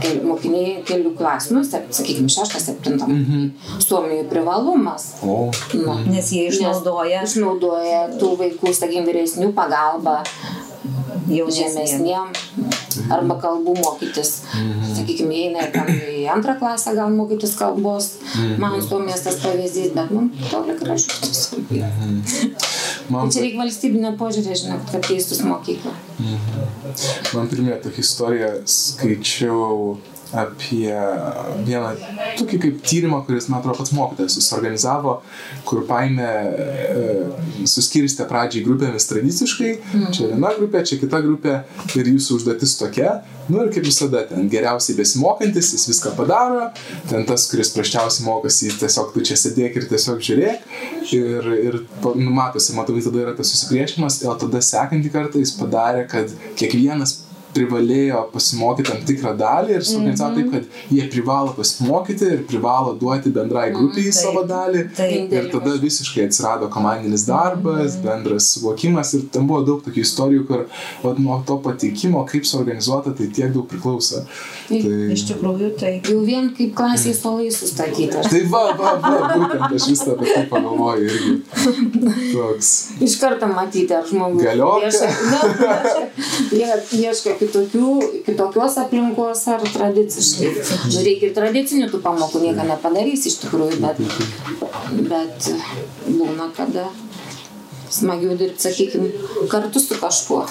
kel, 0.00 0.20
mokiniai 0.24 0.82
kelių 0.86 1.14
klasių, 1.18 1.50
nu, 1.54 1.64
sakykime, 1.64 2.28
šeštą, 2.28 2.60
septintą. 2.60 3.06
Mm 3.06 3.24
-hmm. 3.24 3.50
Suomijoje 3.88 4.24
privalumas. 4.30 5.12
O, 5.22 5.50
Nu, 5.74 5.94
Nes 6.10 6.30
jie 6.32 6.50
išnaudoja 6.70 7.24
išnaudoja 7.26 8.00
tų 8.20 8.34
vaikų, 8.40 8.72
sakykime, 8.76 9.06
vyresnių 9.10 9.52
pagalbą 9.56 10.20
žemesniem 11.30 12.32
arba 13.14 13.36
kalbų 13.40 13.76
mokytis. 13.78 14.30
Sakykime, 14.96 15.34
jie 15.34 15.48
eina 15.50 15.84
į 16.10 16.24
antrą 16.32 16.56
klasę 16.58 16.94
gal 16.98 17.12
mokytis 17.14 17.54
kalbos. 17.58 18.08
Man 18.58 18.80
Suomijos 18.82 19.22
tas 19.26 19.38
pavyzdys, 19.42 19.92
bet 19.94 20.10
man 20.14 20.30
toli 20.50 20.74
gražu. 20.80 21.10
man, 23.10 23.28
Tai 23.28 23.32
čia 23.34 23.44
reikia 23.44 23.62
valstybinio 23.62 24.14
požiūrį, 24.20 24.56
žinot, 24.64 24.90
kad 24.92 25.06
keistus 25.06 25.42
mokyklą. 25.46 25.94
man 27.34 27.50
priminė 27.50 27.78
tokia 27.82 28.02
istorija, 28.04 28.50
skaičiau 28.66 29.96
apie 30.36 30.92
vieną 31.66 31.90
tokį 32.38 32.58
kaip 32.62 32.82
tyrimą, 32.86 33.22
kuris, 33.26 33.48
man 33.50 33.60
atrodo, 33.60 33.78
pats 33.80 33.92
mokytojas 33.96 34.36
susiorganizavo, 34.38 35.16
kur 35.66 35.82
paėmė, 35.88 36.28
e, 36.30 37.66
suskirstė 37.68 38.26
pradžiai 38.30 38.62
grupėmis 38.66 39.08
tradiciškai, 39.10 39.72
čia 40.14 40.30
viena 40.30 40.52
grupė, 40.58 40.84
čia 40.86 41.00
kita 41.02 41.20
grupė 41.24 41.56
ir 41.98 42.10
jūsų 42.14 42.38
užduotis 42.40 42.76
tokia, 42.80 43.16
nu 43.50 43.64
ir 43.64 43.72
kaip 43.74 43.84
visada, 43.88 44.22
ten 44.30 44.46
geriausiai 44.52 44.96
besimokantis, 45.00 45.72
jis 45.74 45.88
viską 45.90 46.12
padaro, 46.18 46.68
ten 47.10 47.26
tas, 47.28 47.48
kuris 47.50 47.72
praščiausiai 47.74 48.26
mokosi, 48.28 48.70
tiesiog 48.80 49.10
tu 49.16 49.24
čia 49.26 49.38
sėdėk 49.40 49.80
ir 49.80 49.88
tiesiog 49.90 50.22
žiūrėk. 50.22 50.68
Ir, 51.16 51.48
ir 51.70 51.80
pa- 52.04 52.14
nu, 52.14 52.30
matosi, 52.36 52.74
matomai 52.76 53.02
tada 53.02 53.24
yra 53.24 53.34
tas 53.34 53.50
susipriešinimas, 53.50 54.20
o 54.30 54.36
tada 54.38 54.62
sekantį 54.62 55.10
kartą 55.10 55.42
jis 55.42 55.56
padarė, 55.58 56.06
kad 56.10 56.30
kiekvienas 56.60 57.16
privalėjo 57.54 58.22
pasimokyti 58.32 58.88
tam 58.90 59.02
tikrą 59.08 59.32
dalį 59.38 59.76
ir 59.78 59.86
suorganizavo 59.86 60.36
taip, 60.36 60.50
kad 60.54 60.94
jie 60.96 61.06
privalo 61.12 61.54
pasimokyti 61.56 62.28
ir 62.36 62.44
privalo 62.50 62.94
duoti 63.00 63.32
bendrai 63.34 63.68
grupiai 63.74 64.06
taip, 64.08 64.18
savo 64.18 64.44
dalį. 64.48 64.84
taip. 64.96 65.34
Ir 65.34 65.48
tada 65.52 65.74
visiškai 65.82 66.26
atsirado 66.28 66.70
komandinis 66.72 67.26
darbas, 67.28 67.96
bendras 68.04 68.50
suvokimas 68.54 69.14
ir 69.18 69.26
tam 69.34 69.48
buvo 69.50 69.62
daug 69.66 69.82
tokių 69.86 70.04
istorijų, 70.04 70.46
kur 70.48 70.66
vat, 71.04 71.20
nuo 71.22 71.40
to 71.46 71.58
pateikimo, 71.64 72.22
kaip 72.30 72.46
suorganizuota, 72.48 73.14
tai 73.16 73.30
tiek 73.34 73.52
daug 73.54 73.66
priklauso. 73.70 74.24
Tai, 74.70 74.80
Iš 75.16 75.26
tikrųjų, 75.32 75.72
taip. 75.80 76.06
Jau 76.10 76.20
vien 76.26 76.50
kaip 76.56 76.74
klasiai 76.78 77.14
stalai 77.16 77.50
sustatyti. 77.54 78.22
tai 78.30 78.42
va, 78.52 78.62
va, 78.78 78.94
va, 79.02 79.14
būtent 79.34 79.76
aš 79.80 79.88
visą 79.90 80.14
apie 80.14 80.30
tai 80.30 80.44
pagalvoju 80.50 81.10
irgi. 81.10 81.34
Toks. 82.30 82.70
Iš 83.02 83.16
karto 83.20 83.50
matyti, 83.50 83.94
ar 83.96 84.06
žmogus 84.06 84.46
jie 86.50 86.70
ieško 87.00 87.34
kitokių, 87.40 87.90
kitokios 88.26 88.78
aplinkos 88.82 89.44
ar 89.52 89.64
tradiciškai. 89.64 90.50
Nu, 90.92 91.04
reikia 91.06 91.30
ir 91.30 91.36
tradicinių 91.36 91.90
tų 91.92 92.02
pamokų, 92.04 92.42
nieko 92.44 92.66
nepadarys 92.68 93.26
iš 93.30 93.40
tikrųjų, 93.44 93.80
bet, 93.82 94.02
bet 95.10 95.52
būna, 96.06 96.50
kada 96.56 96.88
smagiau 97.90 98.36
dirbti, 98.38 98.68
sakykime, 98.68 99.12
kartu 99.50 99.82
su 99.82 99.98
kažkuo. 100.00 100.44